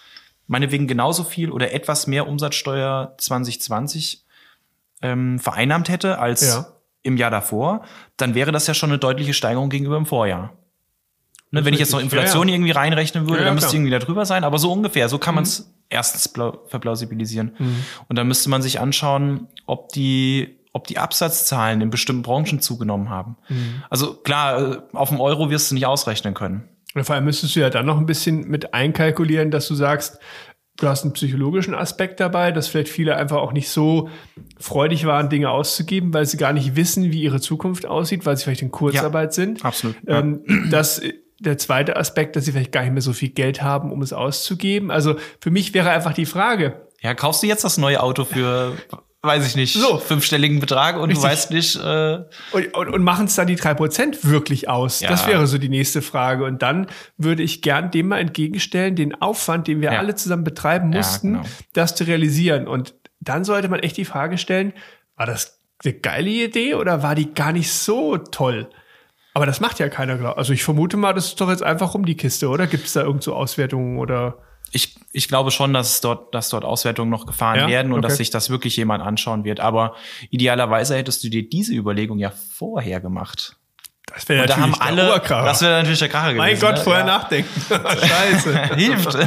[0.51, 4.25] meinetwegen genauso viel oder etwas mehr Umsatzsteuer 2020
[5.01, 6.65] ähm, vereinnahmt hätte als Ja.
[7.03, 7.83] im Jahr davor,
[8.17, 10.51] dann wäre das ja schon eine deutliche Steigerung gegenüber dem Vorjahr.
[11.51, 11.99] Ne, wenn ich jetzt noch.
[11.99, 12.55] Ja, Inflation ja.
[12.55, 13.79] irgendwie reinrechnen würde, dann müsste klar.
[13.79, 13.87] Mhm.
[13.87, 16.31] irgendwie da drüber sein, aber so ungefähr, so kann man es erstens
[16.67, 17.55] verplausibilisieren.
[18.07, 23.09] Und dann müsste man sich anschauen, ob die, ob die Absatzzahlen in bestimmten Branchen zugenommen
[23.09, 23.37] haben.
[23.49, 23.83] Mhm.
[23.89, 26.67] Also klar, äh, auf dem Euro wirst du nicht ausrechnen können.
[26.93, 30.19] Und vor allem müsstest du ja dann noch ein bisschen mit einkalkulieren, dass du sagst,
[30.77, 34.09] du hast einen psychologischen Aspekt dabei, dass vielleicht viele einfach auch nicht so
[34.59, 38.43] freudig waren, Dinge auszugeben, weil sie gar nicht wissen, wie ihre Zukunft aussieht, weil sie
[38.43, 39.63] vielleicht in Kurzarbeit sind.
[39.63, 40.19] absolut, ja.
[40.19, 43.63] Ähm, das, äh, der zweite Aspekt, dass sie vielleicht gar nicht mehr so viel Geld
[43.63, 44.91] haben, um es auszugeben.
[44.91, 48.73] Also für mich wäre einfach die Frage, Ja, kaufst du jetzt das neue Auto für,
[49.23, 49.97] weiß ich nicht, So.
[49.99, 51.23] fünfstelligen Betrag und Richtig.
[51.23, 52.19] du weißt nicht, äh,
[52.51, 54.99] Und, und, und machen es dann die 3% wirklich aus?
[55.01, 55.09] Ja.
[55.09, 56.43] Das wäre so die nächste Frage.
[56.45, 59.99] Und dann würde ich gern dem mal entgegenstellen, den Aufwand, den wir Ja.
[59.99, 61.45] alle zusammen betreiben Ja, mussten, genau.
[61.73, 62.67] das zu realisieren.
[62.67, 64.73] Und dann sollte man echt die Frage stellen,
[65.15, 68.69] war das eine geile Idee oder war die gar nicht so toll?
[69.33, 70.37] Aber das macht ja keiner, glaub.
[70.37, 72.67] Also ich vermute mal, das ist doch jetzt einfach um die Kiste, oder?
[72.67, 74.39] Gibt es da irgend so Auswertungen oder?
[74.71, 77.67] Ich, ich glaube schon, dass dort, dass dort Auswertungen noch gefahren Ja?
[77.67, 78.07] werden und Okay.
[78.07, 79.59] dass sich das wirklich jemand anschauen wird.
[79.59, 79.95] Aber
[80.29, 83.57] idealerweise hättest du dir diese Überlegung ja vorher gemacht.
[84.13, 85.45] Das wäre Und da haben der alle, Oberkracher.
[85.45, 86.61] das wäre natürlich der Kracher mein gewesen.
[86.61, 86.81] Gott, ne?
[86.83, 87.07] vorher ja.
[87.07, 87.61] nachdenken.
[87.69, 88.75] Scheiße.
[88.75, 89.17] Hilft.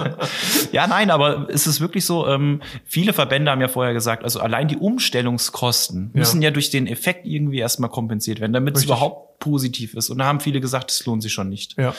[0.73, 4.41] ja, nein, aber es ist wirklich so, ähm, viele Verbände haben ja vorher gesagt, also
[4.41, 6.19] allein die Umstellungskosten Ja.
[6.19, 10.11] müssen ja durch den Effekt irgendwie erstmal kompensiert werden, damit es überhaupt positiv ist.
[10.11, 11.79] Und da haben viele gesagt, es lohnt sich schon nicht.
[11.79, 11.95] Ja.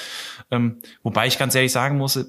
[0.52, 2.24] Ähm, wobei ich ganz ehrlich sagen muss,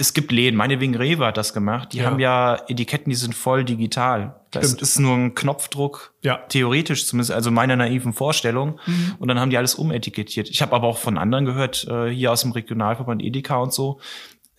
[0.00, 2.06] es gibt Läden, meinetwegen Rewe hat das gemacht, die Ja.
[2.06, 4.34] haben ja Etiketten, die sind voll digital.
[4.50, 4.82] Das Stimmt.
[4.82, 6.38] ist nur ein Knopfdruck, Ja.
[6.48, 8.80] theoretisch zumindest, also meiner naiven Vorstellung.
[8.86, 9.14] Mhm.
[9.18, 10.48] Und dann haben die alles umetikettiert.
[10.50, 14.00] Ich habe aber auch von anderen gehört, äh, hier aus dem Regionalverband Edeka und so,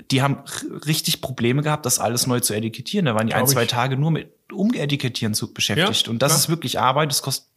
[0.09, 0.37] die haben
[0.85, 3.05] richtig Probleme gehabt, das alles neu zu etikettieren.
[3.05, 3.69] Da waren die ein, Glaub zwei ich.
[3.69, 6.07] Tage nur mit Umetikettieren zu beschäftigt.
[6.07, 6.39] Ja, und das klar.
[6.39, 7.47] ist wirklich Arbeit, das kostet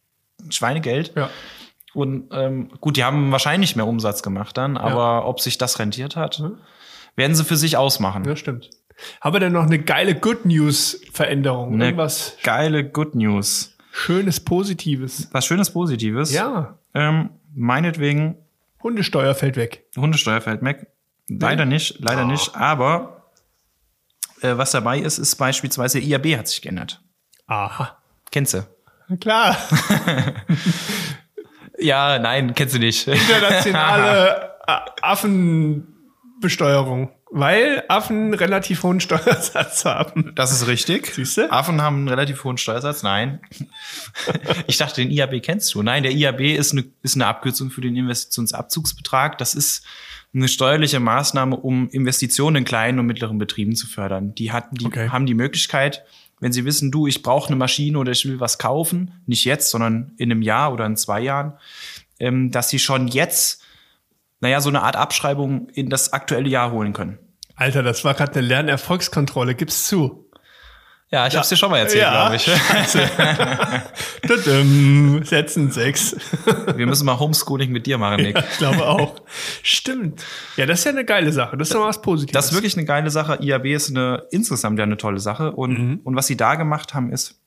[0.50, 1.12] Schweinegeld.
[1.16, 1.30] Ja.
[1.94, 6.16] Und ähm, gut, die haben wahrscheinlich mehr Umsatz gemacht dann, aber ob sich das rentiert
[6.16, 6.42] hat,
[7.16, 8.24] werden sie für sich ausmachen.
[8.24, 8.70] Ja, stimmt.
[9.20, 11.74] Haben wir denn noch eine geile Good News Veränderung?
[11.74, 13.76] Eine Irgendwas geile Good News.
[13.92, 15.28] Schönes, Positives.
[15.32, 16.32] Was Schönes Positives.
[16.32, 16.78] Ja.
[16.94, 18.36] Ähm, meinetwegen,
[18.82, 19.84] Hundesteuer fällt weg.
[19.96, 20.86] Hundesteuer fällt weg.
[21.28, 22.26] Leider nicht, leider Oh.
[22.26, 22.54] nicht.
[22.54, 23.30] Aber
[24.42, 27.00] äh, was dabei ist, ist beispielsweise IAB hat sich geändert.
[27.46, 27.96] Aha.
[28.30, 28.66] Kennst du?
[29.08, 29.56] Na Klar.
[31.78, 33.08] Ja, nein, kennst du nicht.
[33.08, 34.84] Internationale A-
[36.44, 37.10] Affenbesteuerung.
[37.30, 40.32] Weil Affen relativ hohen Steuersatz haben.
[40.36, 41.06] Das ist richtig.
[41.14, 41.50] Siehst du?
[41.50, 43.02] Affen haben einen relativ hohen Steuersatz.
[43.02, 43.40] Nein.
[44.68, 45.82] ich dachte, den IAB kennst du.
[45.82, 49.38] Nein, der IAB ist eine, ist eine Abkürzung für den Investitionsabzugsbetrag.
[49.38, 49.84] Das ist
[50.32, 54.34] eine steuerliche Maßnahme, um Investitionen in kleinen und mittleren Betrieben zu fördern.
[54.36, 55.08] Die, hatten, die Okay.
[55.08, 56.04] haben die Möglichkeit,
[56.40, 59.70] wenn sie wissen, du, ich brauche eine Maschine oder ich will was kaufen, nicht jetzt,
[59.70, 61.54] sondern in einem Jahr oder in zwei Jahren,
[62.20, 63.63] ähm, dass sie schon jetzt,
[64.44, 67.18] naja, so eine Art Abschreibung in das aktuelle Jahr holen können.
[67.56, 69.54] Alter, das war gerade eine Lernerfolgskontrolle.
[69.54, 70.28] Gib's zu.
[71.10, 72.28] Ja, ich hab's dir schon mal erzählt, Ja.
[72.28, 72.44] glaube ich.
[75.28, 76.16] Setzen sechs.
[76.76, 78.36] Wir müssen mal Homeschooling mit dir machen, Nick.
[78.36, 79.20] Ja, ich glaube auch.
[79.62, 80.24] Stimmt.
[80.56, 81.56] Ja, das ist ja eine geile Sache.
[81.56, 82.32] Das ist doch mal was Positives.
[82.34, 83.38] Das ist wirklich eine geile Sache.
[83.40, 85.52] IAB ist eine insgesamt ja eine tolle Sache.
[85.52, 87.40] Und, und was sie da gemacht haben, ist,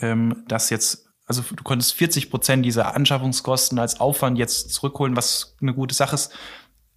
[0.00, 5.56] ähm, dass jetzt, also du konntest 40 Prozent dieser Anschaffungskosten als Aufwand jetzt zurückholen, was
[5.60, 6.32] eine gute Sache ist.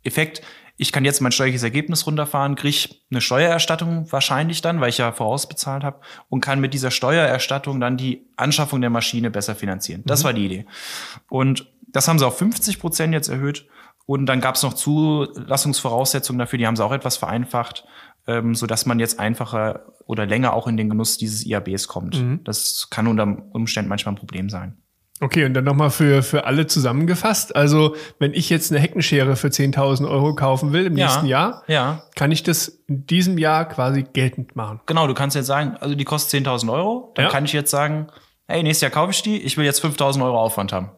[0.04, 0.42] Effekt,
[0.78, 5.12] ich kann jetzt mein steuerliches Ergebnis runterfahren, kriege eine Steuererstattung wahrscheinlich dann, weil ich ja
[5.12, 10.04] vorausbezahlt habe, und kann mit dieser Steuererstattung dann die Anschaffung der Maschine besser finanzieren.
[10.06, 10.66] Das war die Idee.
[11.30, 13.68] Und das haben sie auf 50 Prozent jetzt erhöht.
[14.06, 17.86] Und dann gab es noch Zulassungsvoraussetzungen dafür, die haben sie auch etwas vereinfacht,
[18.28, 22.24] ähm, so dass man jetzt einfacher oder länger auch in den Genuss dieses IABs kommt.
[22.46, 24.78] Das kann unter Umständen manchmal ein Problem sein.
[25.20, 27.56] Okay, und dann nochmal für, für alle zusammengefasst.
[27.56, 31.06] Also, wenn ich jetzt eine Heckenschere für 10.000 Euro kaufen will im Ja.
[31.08, 34.80] nächsten Jahr, Ja, kann ich das in diesem Jahr quasi geltend machen.
[34.86, 35.08] genau.
[35.08, 37.14] Du kannst jetzt sagen, also die kostet 10.000 Euro.
[37.16, 37.32] Dann Ja.
[37.32, 38.08] kann ich jetzt sagen,
[38.48, 39.42] hey, nächstes Jahr kaufe ich die.
[39.42, 40.92] Ich will jetzt 5.000 Euro Aufwand haben.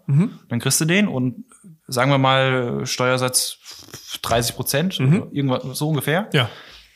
[0.50, 1.46] Dann kriegst du den und
[1.88, 3.58] sagen wir mal Steuersatz
[4.22, 6.28] 30 Prozent, irgendwas so ungefähr.
[6.34, 6.50] Ja.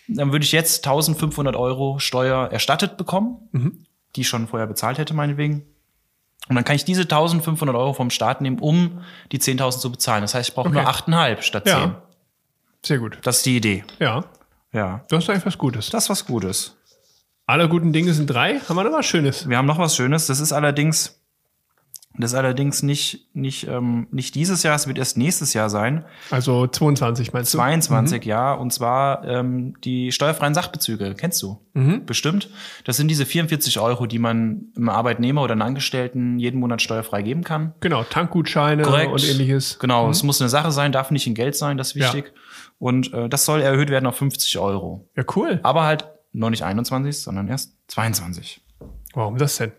[0.08, 3.86] Dann würde ich jetzt 1.500 Euro Steuer erstattet bekommen,
[4.16, 5.64] die ich schon vorher bezahlt hätte, meinetwegen.
[6.50, 9.02] Und dann kann ich diese 1.500 Euro vom Staat nehmen, um
[9.32, 10.22] die 10.000 zu bezahlen.
[10.22, 10.90] Das heißt, ich brauche nur Okay.
[11.12, 11.74] 8,5 statt 10.
[11.74, 12.02] Ja.
[12.86, 13.18] Sehr gut.
[13.24, 13.86] Das ist die Idee.
[14.00, 14.26] Ja.
[14.74, 15.06] Ja.
[15.08, 15.90] Das ist eigentlich was Gutes.
[15.90, 16.76] Das ist was Gutes.
[17.46, 18.60] Alle guten Dinge sind drei.
[18.60, 19.48] Haben wir noch was Schönes?
[19.48, 20.28] Wir haben noch was Schönes.
[20.28, 21.22] Das ist allerdings,
[22.16, 26.06] das ist allerdings nicht, nicht, ähm, nicht dieses Jahr, es wird erst nächstes Jahr sein.
[26.30, 27.58] Also 22 meinst du?
[27.58, 31.16] 22 ja, und zwar ähm, die steuerfreien Sachbezüge.
[31.18, 31.60] Kennst du?
[32.06, 32.50] Bestimmt.
[32.84, 37.24] Das sind diese 44 Euro, die man einem Arbeitnehmer oder einem Angestellten jeden Monat steuerfrei
[37.24, 37.74] geben kann.
[37.80, 39.12] Genau, Tankgutscheine Korrekt.
[39.12, 39.80] und ähnliches.
[39.80, 42.14] Genau, es muss eine Sache sein, darf nicht in Geld sein, das ist Ja.
[42.14, 42.34] wichtig.
[42.78, 45.10] Und äh, das soll erhöht werden auf 50 Euro.
[45.18, 45.60] Ja, cool.
[45.64, 48.62] Aber halt noch nicht 21, sondern erst 22.
[49.14, 49.72] Warum das denn?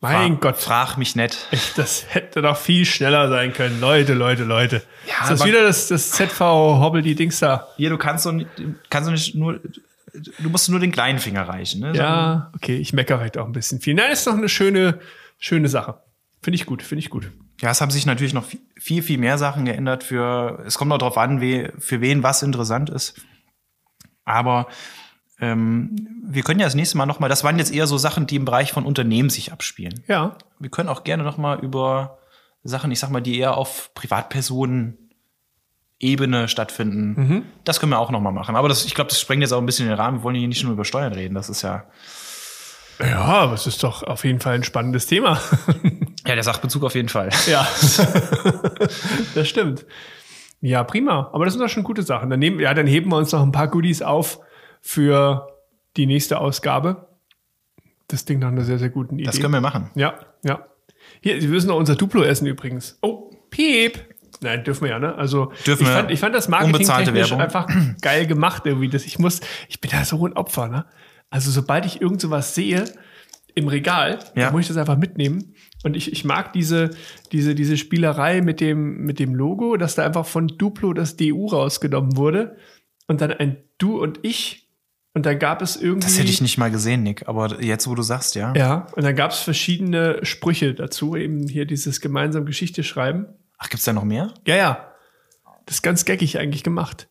[0.00, 1.48] Mein Fra- Gott, Frag mich nicht.
[1.76, 3.80] das hätte doch viel schneller sein können.
[3.80, 4.82] Leute, Leute, Leute.
[5.08, 7.66] Ja, ist das wieder das, das ZV Hobbel die Dings da?
[7.76, 8.48] Hier, du kannst doch nicht,
[8.90, 9.60] kannst doch nicht nur,
[10.38, 11.80] du musst nur den kleinen Finger reichen.
[11.80, 11.92] Ne?
[11.96, 13.94] Ja, okay, ich meckere vielleicht auch ein bisschen viel.
[13.94, 15.00] Nein, ist doch eine schöne,
[15.38, 16.00] schöne Sache.
[16.42, 17.32] Finde ich gut, finde ich gut.
[17.60, 20.90] Ja, es haben sich natürlich noch vi- viel, viel mehr Sachen geändert für, es kommt
[20.90, 23.20] noch drauf an, we, für wen was interessant ist.
[24.24, 24.68] Aber
[25.40, 28.26] ähm, wir können ja das nächste Mal noch mal, das waren jetzt eher so Sachen,
[28.26, 30.02] die im Bereich von Unternehmen sich abspielen.
[30.08, 32.18] Ja, Wir können auch gerne noch mal über
[32.64, 34.98] Sachen, ich sag mal, die eher auf Privatpersonen
[36.00, 37.44] Ebene stattfinden.
[37.64, 38.54] Das können wir auch noch mal machen.
[38.54, 40.18] Aber das, ich glaube, das sprengt jetzt auch ein bisschen den Rahmen.
[40.18, 41.34] Wir wollen hier nicht nur über Steuern reden.
[41.34, 41.86] Das ist ja,
[43.00, 45.40] ja, aber es ist doch auf jeden Fall ein spannendes Thema.
[46.26, 47.30] ja, der Sachbezug auf jeden Fall.
[47.46, 47.66] Ja,
[49.34, 49.86] das stimmt.
[50.60, 51.30] Ja, prima.
[51.32, 52.30] Aber das sind doch schon gute Sachen.
[52.30, 54.40] Dann nehmen, ja, dann heben wir uns noch ein paar Goodies auf
[54.80, 55.48] für
[55.96, 57.08] die nächste Ausgabe.
[58.08, 59.26] Das Ding nach einer sehr, sehr guten Idee.
[59.26, 59.90] Das können wir machen.
[59.94, 60.14] Ja,
[60.44, 60.66] ja.
[61.20, 62.98] Hier, Sie müssen noch unser Duplo essen übrigens.
[63.02, 63.98] Oh, Piep.
[64.40, 65.14] Nein, dürfen wir ja, ne?
[65.16, 67.68] Also Dürfen ich fand, ich fand das marketingtechnisch einfach
[68.00, 68.88] geil gemacht irgendwie.
[68.88, 70.86] Das, ich muss, ich bin da so ein Opfer, ne?
[71.30, 72.84] Also sobald ich irgend sowas sehe
[73.54, 74.50] im Regal, Ja.
[74.52, 75.54] muss ich das einfach mitnehmen.
[75.82, 76.90] Und ich, ich mag diese,
[77.32, 81.46] diese, diese Spielerei mit dem, mit dem Logo, dass da einfach von Duplo das DU
[81.46, 82.56] rausgenommen wurde
[83.08, 84.67] und dann ein Du und ich.
[85.14, 86.06] Und dann gab es irgendwie.
[86.06, 87.26] Das hätte ich nicht mal gesehen, Nick.
[87.28, 88.52] Aber jetzt, wo du sagst, ja.
[88.54, 93.26] Ja, und dann gab es verschiedene Sprüche dazu, eben hier dieses gemeinsam Geschichte schreiben.
[93.58, 94.32] Ach, gibt's da noch mehr?
[94.46, 94.94] Ja, ja.
[95.66, 97.08] Das ist ganz geckig eigentlich gemacht.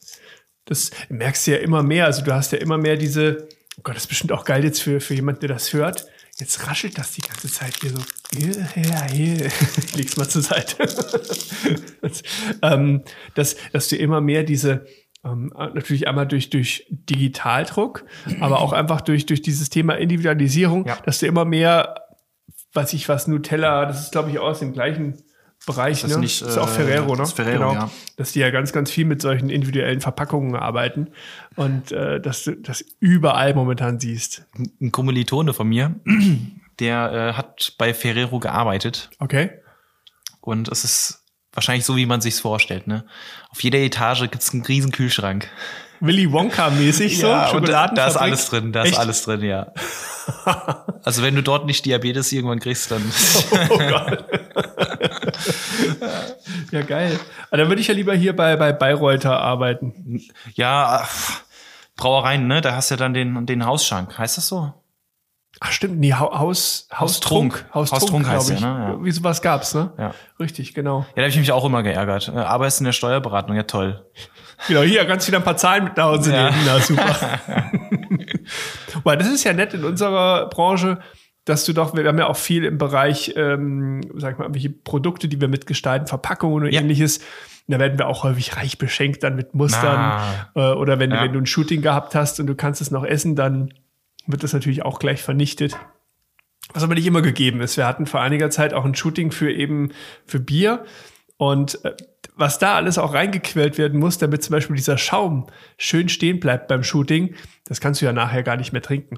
[0.66, 2.06] Das merkst du ja immer mehr.
[2.06, 4.82] Also du hast ja immer mehr diese, oh Gott, das ist bestimmt auch geil jetzt
[4.82, 6.08] für, für jemanden, der das hört.
[6.38, 8.04] Jetzt raschelt das die ganze Zeit hier so.
[8.36, 8.68] Hier,
[9.12, 9.46] hier.
[9.78, 10.78] Ich leg's mal zur Seite.
[12.02, 12.22] das,
[12.62, 14.86] ähm, dass, dass du immer mehr diese,
[15.24, 18.06] ähm, natürlich einmal durch, durch Digitaldruck,
[18.40, 20.98] aber auch einfach durch, durch dieses Thema Individualisierung, Ja.
[21.06, 21.96] dass du immer mehr,
[22.74, 25.22] weiß ich was, Nutella, das ist glaube ich auch aus dem gleichen
[25.66, 26.20] Bereich, Das ne?
[26.20, 27.18] nicht, ist auch äh, Ferrero, ne?
[27.18, 27.90] das ist Ferrero, ja.
[28.16, 31.10] Dass die ja ganz, ganz viel mit solchen individuellen Verpackungen arbeiten
[31.56, 34.46] und äh, dass du das überall momentan siehst.
[34.80, 35.96] Ein Kommilitone von mir,
[36.80, 39.50] der äh, hat bei Ferrero gearbeitet Okay?
[40.42, 41.24] und es ist
[41.58, 42.86] wahrscheinlich so, wie man sich's vorstellt.
[42.88, 43.04] Ne?
[43.50, 45.50] Auf jeder Etage gibt's einen riesen Kühlschrank.
[46.00, 47.96] Willy Wonka-mäßig so, da, Schokoladen.
[47.96, 49.00] da ist alles drin, da ist Echt?
[49.00, 49.72] alles drin, ja.
[51.04, 53.02] also wenn du dort nicht Diabetes irgendwann kriegst, dann
[53.70, 54.24] Oh Gott.
[56.72, 57.20] ja, geil.
[57.50, 60.22] Aber dann würde ich ja lieber hier bei, bei Bayreuther arbeiten.
[60.54, 61.08] ja,
[61.96, 62.62] Brauereien, ne?
[62.62, 64.20] Da hast du ja dann den, den Hausschank.
[64.20, 64.74] Heißt das so?
[65.60, 67.66] Ach stimmt, nee, Ha- Haus, Haustrunk.
[67.74, 68.02] Haustrunk.
[68.02, 68.60] Haustrunk heißt ich.
[68.60, 68.80] der, ne?
[69.00, 69.04] Ja.
[69.04, 69.92] Wie sowas gab's, ne?
[69.98, 70.14] Ja.
[70.40, 71.00] Richtig, genau.
[71.00, 72.28] Ja, da habe ich mich auch immer geärgert.
[72.34, 74.06] Äh, Arbeitest in der Steuerberatung, ja toll.
[74.68, 76.50] Genau, hier kannst du wieder ein paar Zahlen mit nach Hause Ja.
[76.52, 76.62] nehmen.
[76.66, 77.16] Na, super.
[79.04, 81.00] Weil das ist ja nett in unserer Branche,
[81.46, 84.70] dass du doch, wir haben ja auch viel im Bereich, ähm, sag ich mal, welche
[84.70, 86.82] Produkte, die wir mitgestalten, Verpackungen und Ja.
[86.82, 87.20] ähnliches.
[87.70, 89.98] Da werden wir auch häufig reich beschenkt dann mit Mustern.
[89.98, 90.22] Ah.
[90.56, 91.24] Äh, oder wenn, du Ja.
[91.24, 93.74] wenn du ein Shooting gehabt hast und du kannst es noch essen, dann
[94.28, 95.78] wird das natürlich auch gleich vernichtet.
[96.74, 97.78] Was aber nicht immer gegeben ist.
[97.78, 99.92] Wir hatten vor einiger Zeit auch ein Shooting für eben
[100.26, 100.86] für Bier.
[101.38, 101.96] Und äh,
[102.36, 105.48] was da alles auch reingequält werden muss, damit zum Beispiel dieser Schaum
[105.78, 109.18] schön stehen bleibt beim Shooting, das kannst du ja nachher gar nicht mehr trinken.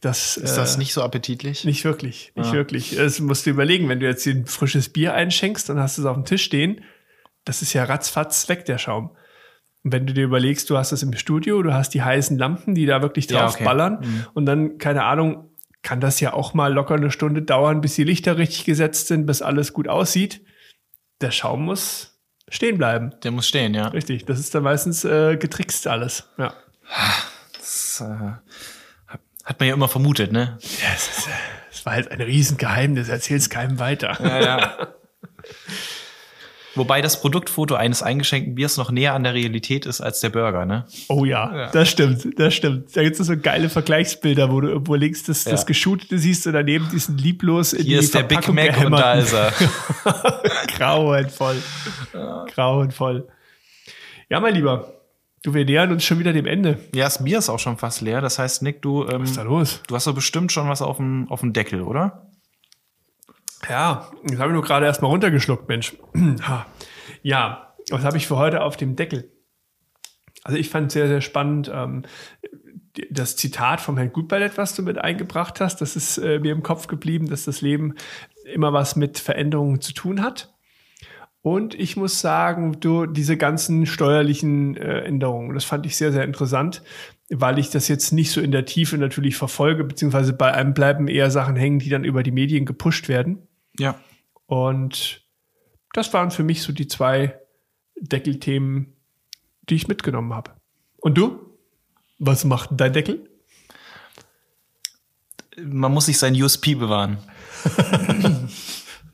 [0.00, 1.64] Das, Ist das äh, nicht so appetitlich?
[1.64, 2.52] nicht wirklich, nicht Ah.
[2.52, 2.96] wirklich.
[2.96, 6.04] Das musst du überlegen, wenn du jetzt hier ein frisches Bier einschenkst und hast es
[6.04, 6.82] auf dem Tisch stehen,
[7.44, 9.16] das ist ja ratzfatz weg, der Schaum.
[9.86, 12.86] Wenn du dir überlegst, du hast das im Studio, du hast die heißen Lampen, die
[12.86, 13.64] da wirklich Ja, drauf okay.
[13.64, 14.26] ballern Mhm.
[14.34, 15.50] und dann, keine Ahnung,
[15.82, 19.26] kann das ja auch mal locker eine Stunde dauern, bis die Lichter richtig gesetzt sind,
[19.26, 20.40] bis alles gut aussieht.
[21.20, 22.18] Der Schaum muss
[22.48, 23.12] stehen bleiben.
[23.22, 23.88] Der muss stehen, ja.
[23.88, 26.28] Richtig, das ist dann meistens äh, getrickst alles.
[26.38, 26.54] Ja.
[27.58, 28.32] Das äh,
[29.44, 30.56] hat man ja immer vermutet, ne?
[30.62, 31.30] Ja, es, ist, äh,
[31.70, 34.16] es war halt ein Riesengeheimnis, erzähl's keinem weiter.
[34.22, 34.88] Ja, ja.
[36.76, 40.64] Wobei das Produktfoto eines eingeschenkten Biers noch näher an der Realität ist als der Burger,
[40.66, 40.86] ne?
[41.08, 42.96] Oh ja, das stimmt, das stimmt.
[42.96, 45.66] Da gibt es so geile Vergleichsbilder, wo du irgendwo links das, das Ja.
[45.66, 49.14] Geshootete siehst und daneben diesen lieblos in Hier die ist der Big Mac und da
[49.14, 49.52] ist er.
[50.76, 51.56] Grauenvoll.
[52.54, 53.28] Grauenvoll.
[54.28, 54.94] Ja, mein Lieber,
[55.42, 56.78] du, wir nähern uns schon wieder dem Ende.
[56.94, 58.20] Ja, das Bier ist auch schon fast leer.
[58.20, 59.80] Das heißt, Nick, du, ähm, Was ist da los?
[59.86, 62.26] du hast doch bestimmt schon was auf dem, auf dem Deckel, oder?
[63.68, 65.96] Ja, das habe ich nur gerade erst mal runtergeschluckt, Mensch.
[67.22, 69.32] Ja, was habe ich für heute auf dem Deckel?
[70.42, 72.02] Also ich fand sehr, sehr spannend ähm,
[73.10, 75.80] das Zitat vom Herrn Gutballett, was du mit eingebracht hast.
[75.80, 77.94] Das ist äh, mir im Kopf geblieben, dass das Leben
[78.44, 80.54] immer was mit Veränderungen zu tun hat.
[81.40, 86.24] Und ich muss sagen, du, diese ganzen steuerlichen äh, Änderungen, das fand ich sehr, sehr
[86.24, 86.82] interessant,
[87.28, 91.08] weil ich das jetzt nicht so in der Tiefe natürlich verfolge, beziehungsweise bei einem bleiben
[91.08, 93.46] eher Sachen hängen, die dann über die Medien gepusht werden.
[93.78, 93.98] Ja.
[94.46, 95.22] Und
[95.92, 97.38] das waren für mich so die zwei
[97.96, 98.96] Deckelthemen,
[99.68, 100.52] die ich mitgenommen habe.
[100.96, 101.40] Und du?
[102.18, 103.28] Was macht dein Deckel?
[105.62, 107.18] Man muss sich sein USP bewahren.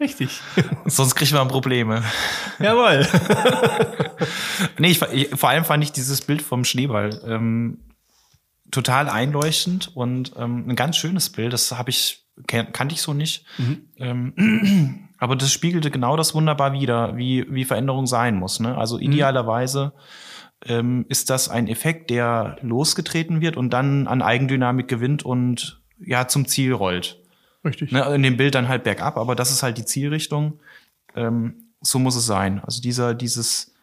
[0.01, 0.41] Richtig.
[0.87, 2.03] Sonst kriegt man Probleme.
[2.59, 3.07] Jawohl.
[4.79, 7.79] Nee, ich, ich, vor allem fand ich dieses Bild vom Schneeball ähm,
[8.71, 11.53] total einleuchtend und ähm, ein ganz schönes Bild.
[11.53, 13.45] Das habe ich kan kannte ich so nicht.
[13.97, 18.61] Ähm, aber das spiegelte genau das wunderbar wider, wie wie Veränderung sein muss.
[18.61, 18.77] Ne?
[18.77, 19.93] Also idealerweise
[20.65, 26.29] ähm, ist das ein Effekt, der losgetreten wird und dann an Eigendynamik gewinnt und ja
[26.29, 27.19] zum Ziel rollt.
[27.65, 27.93] Richtig.
[27.93, 30.61] Ne, in dem Bild dann halt bergab, aber das ist halt die Zielrichtung.
[31.15, 32.61] Ähm, so muss es sein.
[32.65, 33.75] Also dieser, dieses,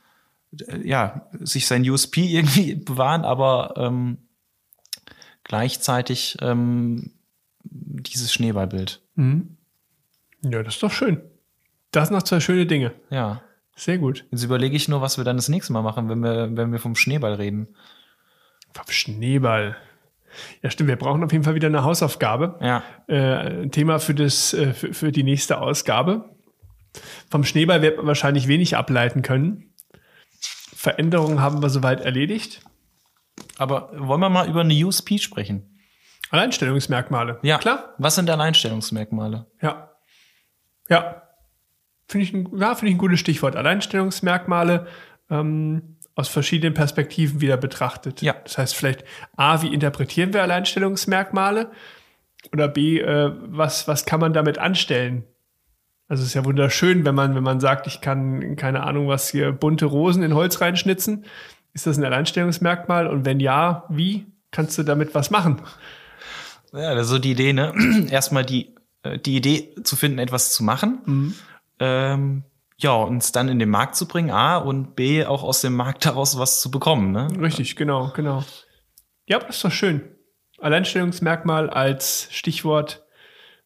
[0.67, 4.17] äh, ja, sich sein USP irgendwie bewahren, aber ähm,
[5.43, 7.11] gleichzeitig ähm,
[7.71, 9.01] dieses Schneeballbild.
[9.15, 9.57] Mhm.
[10.43, 11.21] Ja, das ist doch schön.
[11.91, 12.93] Das sind noch zwei schöne Dinge.
[13.09, 13.41] Ja.
[13.75, 14.25] Sehr gut.
[14.31, 16.79] Jetzt überlege ich nur, was wir dann das nächste Mal machen, wenn wir, wenn wir
[16.79, 17.67] vom Schneeball reden.
[18.73, 19.77] Vom Schneeball.
[20.61, 20.89] Ja, stimmt.
[20.89, 22.57] Wir brauchen auf jeden Fall wieder eine Hausaufgabe.
[22.61, 22.83] Ja.
[23.07, 26.35] Äh, ein Thema für, das, äh, für, für die nächste Ausgabe.
[27.29, 29.73] Vom Schneeball wird man wahrscheinlich wenig ableiten können.
[30.75, 32.61] Veränderungen haben wir soweit erledigt.
[33.57, 35.76] Aber wollen wir mal über eine USP sprechen?
[36.29, 37.39] Alleinstellungsmerkmale.
[37.41, 37.57] Ja.
[37.57, 37.93] Klar.
[37.97, 39.45] Was sind Alleinstellungsmerkmale?
[39.61, 39.91] Ja.
[40.89, 41.23] Ja.
[42.07, 43.55] Finde ich, ein, ja, finde ich ein gutes Stichwort.
[43.55, 44.87] Alleinstellungsmerkmale
[45.29, 48.21] ähm, aus verschiedenen Perspektiven wieder betrachtet.
[48.21, 48.35] Ja.
[48.43, 49.03] Das heißt vielleicht
[49.35, 51.71] A, wie interpretieren wir Alleinstellungsmerkmale?
[52.53, 55.23] Oder B, äh, was, was kann man damit anstellen?
[56.07, 59.29] Also es ist ja wunderschön, wenn man, wenn man sagt, ich kann, keine Ahnung, was
[59.29, 61.25] hier bunte Rosen in Holz reinschnitzen.
[61.73, 63.07] Ist das ein Alleinstellungsmerkmal?
[63.07, 65.61] Und wenn ja, wie kannst du damit was machen?
[66.73, 67.73] Ja, das ist so die Idee, ne?
[68.11, 71.35] Erstmal die, äh, die Idee zu finden, etwas zu machen.
[71.79, 72.43] Ähm,
[72.77, 75.75] ja, und es dann in den Markt zu bringen, A, und B, auch aus dem
[75.75, 77.27] Markt daraus was zu bekommen, ne?
[77.39, 78.43] Richtig, genau, genau.
[79.25, 80.01] Ja, das ist doch schön.
[80.59, 83.05] Alleinstellungsmerkmal als Stichwort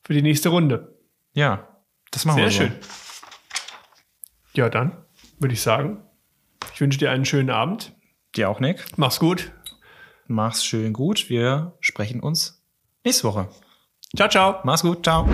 [0.04, 0.98] für die nächste Runde.
[1.34, 1.68] Ja,
[2.12, 2.58] das machen Sehr wir so.
[2.58, 2.76] schön.
[4.54, 4.98] Ja, dann
[5.40, 6.04] würde ich sagen,
[6.74, 7.94] ich wünsche dir einen schönen Abend.
[8.36, 8.84] Dir auch, Nick.
[8.98, 9.52] Mach's gut.
[10.28, 11.30] Mach's schön gut.
[11.30, 12.61] Wir sprechen uns
[13.04, 13.50] nächste Woche.
[14.16, 14.60] Ciao, ciao.
[14.64, 15.04] Mach's gut.
[15.04, 15.28] Ciao.